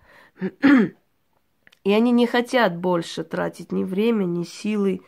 И 1.85 1.93
они 1.93 2.13
не 2.13 2.27
хотят 2.27 2.77
больше 2.77 3.25
тратить 3.25 3.73
ни 3.73 3.85
время, 3.85 4.25
ни 4.25 4.45
силы, 4.45 5.03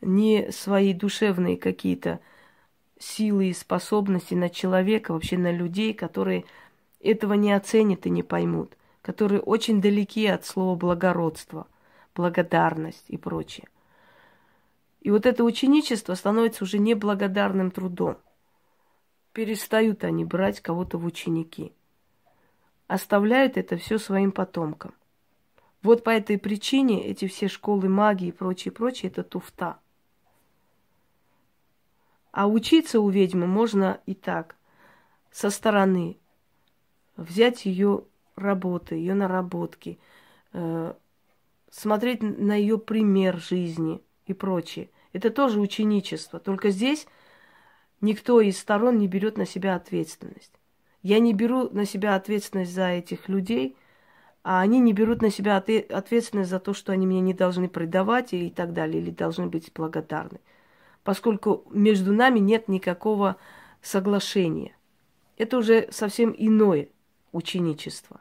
ни 0.00 0.50
свои 0.50 0.92
душевные 0.92 1.56
какие-то 1.56 2.20
силы 2.98 3.48
и 3.48 3.52
способности 3.52 4.34
на 4.34 4.48
человека, 4.48 5.12
вообще 5.12 5.36
на 5.36 5.52
людей, 5.52 5.92
которые 5.92 6.44
этого 7.00 7.34
не 7.34 7.52
оценят 7.52 8.06
и 8.06 8.10
не 8.10 8.22
поймут, 8.22 8.76
которые 9.02 9.40
очень 9.40 9.80
далеки 9.80 10.26
от 10.26 10.46
слова 10.46 10.74
благородство, 10.76 11.66
благодарность 12.14 13.04
и 13.08 13.16
прочее. 13.18 13.68
И 15.02 15.10
вот 15.10 15.26
это 15.26 15.44
ученичество 15.44 16.14
становится 16.14 16.64
уже 16.64 16.78
неблагодарным 16.78 17.70
трудом. 17.70 18.16
Перестают 19.36 20.02
они 20.02 20.24
брать 20.24 20.60
кого-то 20.60 20.96
в 20.96 21.04
ученики. 21.04 21.74
Оставляют 22.86 23.58
это 23.58 23.76
все 23.76 23.98
своим 23.98 24.32
потомкам. 24.32 24.94
Вот 25.82 26.02
по 26.04 26.08
этой 26.08 26.38
причине 26.38 27.06
эти 27.06 27.28
все 27.28 27.48
школы 27.48 27.90
магии 27.90 28.28
и 28.28 28.32
прочее, 28.32 28.72
прочее, 28.72 29.10
это 29.10 29.22
туфта. 29.22 29.78
А 32.32 32.48
учиться 32.48 32.98
у 32.98 33.10
ведьмы 33.10 33.46
можно 33.46 34.00
и 34.06 34.14
так, 34.14 34.56
со 35.30 35.50
стороны. 35.50 36.16
Взять 37.18 37.66
ее 37.66 38.04
работы, 38.36 38.94
ее 38.94 39.12
наработки, 39.12 39.98
э, 40.54 40.94
смотреть 41.70 42.22
на 42.22 42.54
ее 42.54 42.78
пример 42.78 43.36
жизни 43.36 44.00
и 44.24 44.32
прочее. 44.32 44.88
Это 45.12 45.28
тоже 45.28 45.60
ученичество. 45.60 46.40
Только 46.40 46.70
здесь 46.70 47.06
никто 48.00 48.40
из 48.40 48.58
сторон 48.58 48.98
не 48.98 49.08
берет 49.08 49.36
на 49.38 49.46
себя 49.46 49.74
ответственность. 49.76 50.52
Я 51.02 51.18
не 51.18 51.32
беру 51.32 51.68
на 51.70 51.84
себя 51.84 52.16
ответственность 52.16 52.72
за 52.72 52.88
этих 52.88 53.28
людей, 53.28 53.76
а 54.42 54.60
они 54.60 54.80
не 54.80 54.92
берут 54.92 55.22
на 55.22 55.30
себя 55.30 55.56
ответственность 55.56 56.50
за 56.50 56.60
то, 56.60 56.72
что 56.72 56.92
они 56.92 57.06
меня 57.06 57.20
не 57.20 57.34
должны 57.34 57.68
предавать 57.68 58.32
и 58.32 58.50
так 58.50 58.72
далее, 58.72 59.02
или 59.02 59.10
должны 59.10 59.46
быть 59.46 59.72
благодарны. 59.74 60.40
Поскольку 61.02 61.64
между 61.70 62.12
нами 62.12 62.38
нет 62.38 62.68
никакого 62.68 63.36
соглашения. 63.82 64.76
Это 65.36 65.58
уже 65.58 65.88
совсем 65.90 66.34
иное 66.36 66.88
ученичество. 67.32 68.20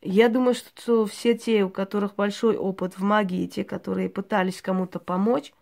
Я 0.00 0.28
думаю, 0.28 0.54
что 0.54 1.06
все 1.06 1.36
те, 1.36 1.64
у 1.64 1.70
которых 1.70 2.14
большой 2.14 2.56
опыт 2.56 2.98
в 2.98 3.02
магии, 3.02 3.46
те, 3.46 3.64
которые 3.64 4.10
пытались 4.10 4.60
кому-то 4.60 4.98
помочь, 4.98 5.52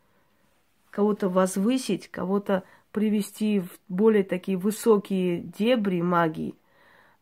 кого-то 0.93 1.30
возвысить, 1.30 2.09
кого-то 2.09 2.62
привести 2.93 3.61
в 3.61 3.70
более 3.88 4.22
такие 4.22 4.59
высокие 4.59 5.40
дебри 5.40 6.03
магии, 6.03 6.55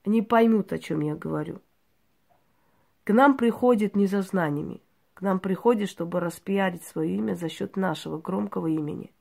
они 0.05 0.21
поймут, 0.21 0.73
о 0.73 0.79
чем 0.79 1.01
я 1.01 1.15
говорю. 1.15 1.61
К 3.05 3.13
нам 3.13 3.37
приходит 3.37 3.97
не 3.97 4.07
за 4.07 4.23
знаниями, 4.23 4.83
к 5.15 5.23
нам 5.23 5.39
приходит, 5.39 5.89
чтобы 5.89 6.19
распиарить 6.21 6.83
свое 6.83 7.15
имя 7.15 7.35
за 7.35 7.49
счет 7.49 7.77
нашего 7.77 8.19
громкого 8.19 8.67
имени. 8.67 9.13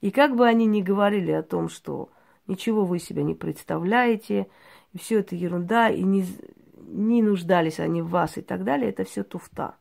И 0.00 0.10
как 0.10 0.36
бы 0.36 0.46
они 0.46 0.66
ни 0.66 0.82
говорили 0.82 1.30
о 1.30 1.44
том, 1.44 1.68
что 1.68 2.10
ничего 2.48 2.84
вы 2.84 2.98
себя 2.98 3.22
не 3.22 3.34
представляете, 3.34 4.48
все 4.98 5.20
это 5.20 5.36
ерунда, 5.36 5.90
и 5.90 6.02
не, 6.02 6.26
не 6.88 7.22
нуждались 7.22 7.78
они 7.78 8.02
в 8.02 8.08
вас 8.08 8.36
и 8.36 8.42
так 8.42 8.64
далее, 8.64 8.90
это 8.90 9.04
все 9.04 9.22
туфта. 9.22 9.76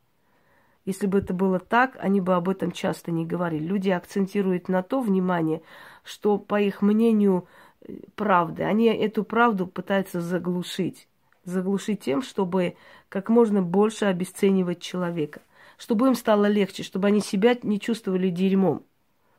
Если 0.85 1.07
бы 1.07 1.19
это 1.19 1.33
было 1.33 1.59
так, 1.59 1.97
они 1.99 2.19
бы 2.19 2.35
об 2.35 2.49
этом 2.49 2.71
часто 2.71 3.11
не 3.11 3.25
говорили. 3.25 3.63
Люди 3.63 3.89
акцентируют 3.89 4.67
на 4.67 4.83
то 4.83 4.99
внимание, 4.99 5.61
что, 6.03 6.37
по 6.37 6.59
их 6.59 6.81
мнению, 6.81 7.47
э, 7.81 7.93
правда. 8.15 8.67
Они 8.67 8.85
эту 8.87 9.23
правду 9.23 9.65
пытаются 9.65 10.19
заглушить. 10.19 11.07
Заглушить 11.45 12.01
тем, 12.01 12.21
чтобы 12.21 12.75
как 13.07 13.29
можно 13.29 13.61
больше 13.61 14.05
обесценивать 14.05 14.81
человека. 14.81 15.41
Чтобы 15.77 16.07
им 16.07 16.15
стало 16.15 16.45
легче, 16.45 16.83
чтобы 16.83 17.07
они 17.07 17.21
себя 17.21 17.57
не 17.63 17.79
чувствовали 17.79 18.29
дерьмом. 18.29 18.83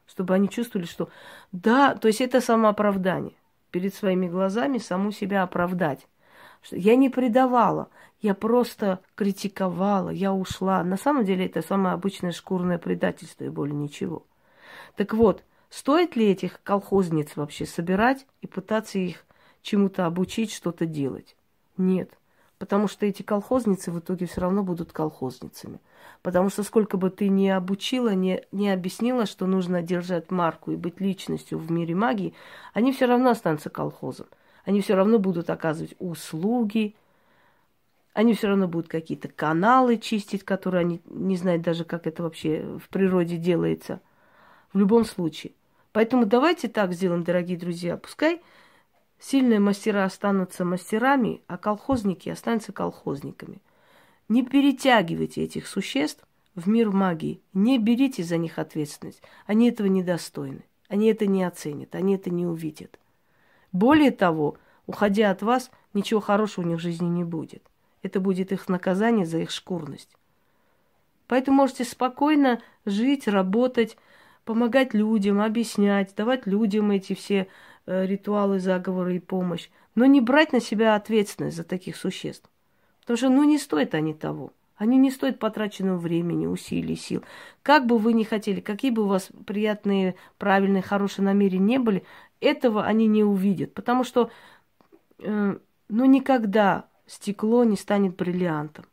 Чтобы 0.07 0.35
они 0.35 0.49
чувствовали, 0.49 0.87
что 0.87 1.09
да, 1.53 1.95
то 1.95 2.09
есть 2.09 2.21
это 2.21 2.41
самооправдание. 2.41 3.35
Перед 3.71 3.95
своими 3.95 4.29
глазами 4.29 4.79
саму 4.79 5.11
себя 5.13 5.43
оправдать. 5.43 6.07
Я 6.71 6.97
не 6.97 7.11
предавала, 7.11 7.89
я 8.21 8.35
просто 8.35 9.01
критиковала, 9.15 10.11
я 10.11 10.33
ушла. 10.33 10.83
На 10.83 10.97
самом 10.97 11.25
деле 11.25 11.47
это 11.47 11.63
самое 11.63 11.95
обычное 11.95 12.33
шкурное 12.33 12.79
предательство 12.79 13.45
и 13.45 13.51
более 13.51 13.75
ничего. 13.75 14.25
Так 14.97 15.13
вот, 15.13 15.45
стоит 15.69 16.17
ли 16.17 16.31
этих 16.31 16.63
колхозниц 16.63 17.37
вообще 17.37 17.67
собирать 17.67 18.27
и 18.41 18.47
пытаться 18.47 18.99
их 18.99 19.25
чему-то 19.63 20.07
обучить, 20.07 20.53
что-то 20.53 20.87
делать? 20.87 21.37
Нет. 21.77 22.11
Потому 22.59 22.89
что 22.89 23.05
эти 23.05 23.23
колхозницы 23.23 23.91
в 23.91 23.99
итоге 23.99 24.27
все 24.27 24.41
равно 24.41 24.63
будут 24.63 24.93
колхозницами. 24.93 25.81
Потому 26.23 26.49
что 26.49 26.63
сколько 26.63 26.97
бы 26.97 27.11
ты 27.11 27.29
ни 27.29 27.49
обучила, 27.49 28.15
не, 28.15 28.43
не 28.53 28.71
объяснила, 28.71 29.27
что 29.27 29.47
нужно 29.47 29.83
держать 29.83 30.31
марку 30.31 30.71
и 30.71 30.77
быть 30.77 31.01
личностью 31.01 31.59
в 31.59 31.71
мире 31.71 31.95
магии, 31.95 32.33
они 32.73 32.93
все 32.93 33.07
равно 33.07 33.31
останутся 33.31 33.69
колхозом. 33.71 34.27
Они 34.65 34.81
все 34.81 34.95
равно 34.95 35.19
будут 35.19 35.51
оказывать 35.51 35.95
услуги, 35.99 36.95
они 38.15 38.35
все 38.35 38.47
равно 38.47 38.69
будут 38.69 38.89
какие-то 38.89 39.29
каналы 39.29 39.99
чистить, 39.99 40.45
которые 40.45 40.81
они 40.83 41.01
не 41.07 41.37
знают 41.37 41.63
даже, 41.63 41.85
как 41.85 42.07
это 42.07 42.23
вообще 42.23 42.63
в 42.79 42.89
природе 42.89 43.37
делается. 43.37 44.01
В 44.73 44.79
любом 44.79 45.05
случае. 45.05 45.53
Поэтому 45.93 46.25
давайте 46.25 46.69
так 46.69 46.93
сделаем, 46.93 47.25
дорогие 47.25 47.59
друзья. 47.59 47.97
Пускай 47.97 48.41
сильные 49.19 49.59
мастера 49.59 50.05
останутся 50.05 50.65
мастерами, 50.65 51.43
а 51.47 51.59
колхозники 51.59 52.29
останутся 52.29 52.73
колхозниками. 52.73 53.61
Не 54.29 54.45
перетягивайте 54.45 55.43
этих 55.43 55.67
существ 55.67 56.25
в 56.55 56.69
мир 56.69 56.91
магии. 56.91 57.41
Не 57.53 57.79
берите 57.79 58.23
за 58.23 58.37
них 58.37 58.59
ответственность. 58.59 59.23
Они 59.47 59.69
этого 59.69 59.89
недостойны. 59.89 60.65
Они 60.89 61.09
это 61.09 61.27
не 61.27 61.43
оценят, 61.43 61.95
они 61.95 62.15
это 62.15 62.31
не 62.31 62.47
увидят. 62.47 62.99
Более 63.75 64.13
того, 64.13 64.57
уходя 64.87 65.31
от 65.31 65.43
вас, 65.43 65.71
ничего 65.95 66.21
хорошего 66.21 66.65
у 66.65 66.69
них 66.69 66.79
в 66.79 66.83
жизни 66.83 67.09
не 67.09 67.25
будет. 67.25 67.63
Это 68.03 68.21
будет 68.21 68.53
их 68.53 68.69
наказание 68.69 69.27
за 69.27 69.39
их 69.39 69.51
шкурность. 69.51 70.11
Поэтому 71.27 71.57
можете 71.57 71.85
спокойно 71.85 72.63
жить, 72.87 73.27
работать, 73.27 73.97
помогать 74.45 74.95
людям, 74.95 75.41
объяснять, 75.41 76.15
давать 76.15 76.47
людям 76.47 76.93
эти 76.93 77.15
все 77.15 77.49
э, 77.87 78.07
ритуалы, 78.07 78.61
заговоры 78.61 79.17
и 79.17 79.19
помощь, 79.19 79.69
но 79.97 80.07
не 80.07 80.21
брать 80.21 80.53
на 80.53 80.61
себя 80.61 80.95
ответственность 80.95 81.57
за 81.57 81.65
таких 81.65 81.97
существ. 81.97 82.49
Потому 83.01 83.17
что, 83.17 83.29
ну, 83.29 83.43
не 83.43 83.59
стоят 83.59 83.95
они 83.95 84.15
того. 84.15 84.53
Они 84.77 84.99
не 84.99 85.11
стоят 85.11 85.39
потраченного 85.39 85.99
времени, 85.99 86.47
усилий, 86.47 86.97
сил. 86.97 87.23
Как 87.63 87.87
бы 87.87 87.97
вы 87.97 88.13
ни 88.13 88.25
хотели, 88.25 88.61
какие 88.61 88.91
бы 88.91 89.05
у 89.05 89.07
вас 89.07 89.31
приятные, 89.47 90.17
правильные, 90.37 90.83
хорошие 90.83 91.25
намерения 91.25 91.65
не 91.65 91.79
были, 91.79 92.05
этого 92.45 92.85
они 92.85 93.07
не 93.07 93.25
увидят, 93.25 93.75
потому 93.75 94.05
что 94.05 94.31
э, 95.19 95.59
ну 95.89 96.05
никогда 96.05 96.89
стекло 97.07 97.65
не 97.65 97.77
станет 97.77 98.17
бриллиантом. 98.17 98.87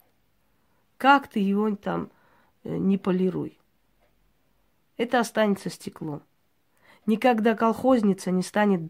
Как 0.98 1.28
ты 1.28 1.40
его 1.40 1.76
там 1.76 2.10
э, 2.64 2.76
не 2.78 2.98
полируй. 2.98 3.58
Это 4.98 5.20
останется 5.20 5.70
стеклом. 5.70 6.22
Никогда 7.06 7.56
колхозница 7.56 8.32
не 8.32 8.44
станет 8.44 8.82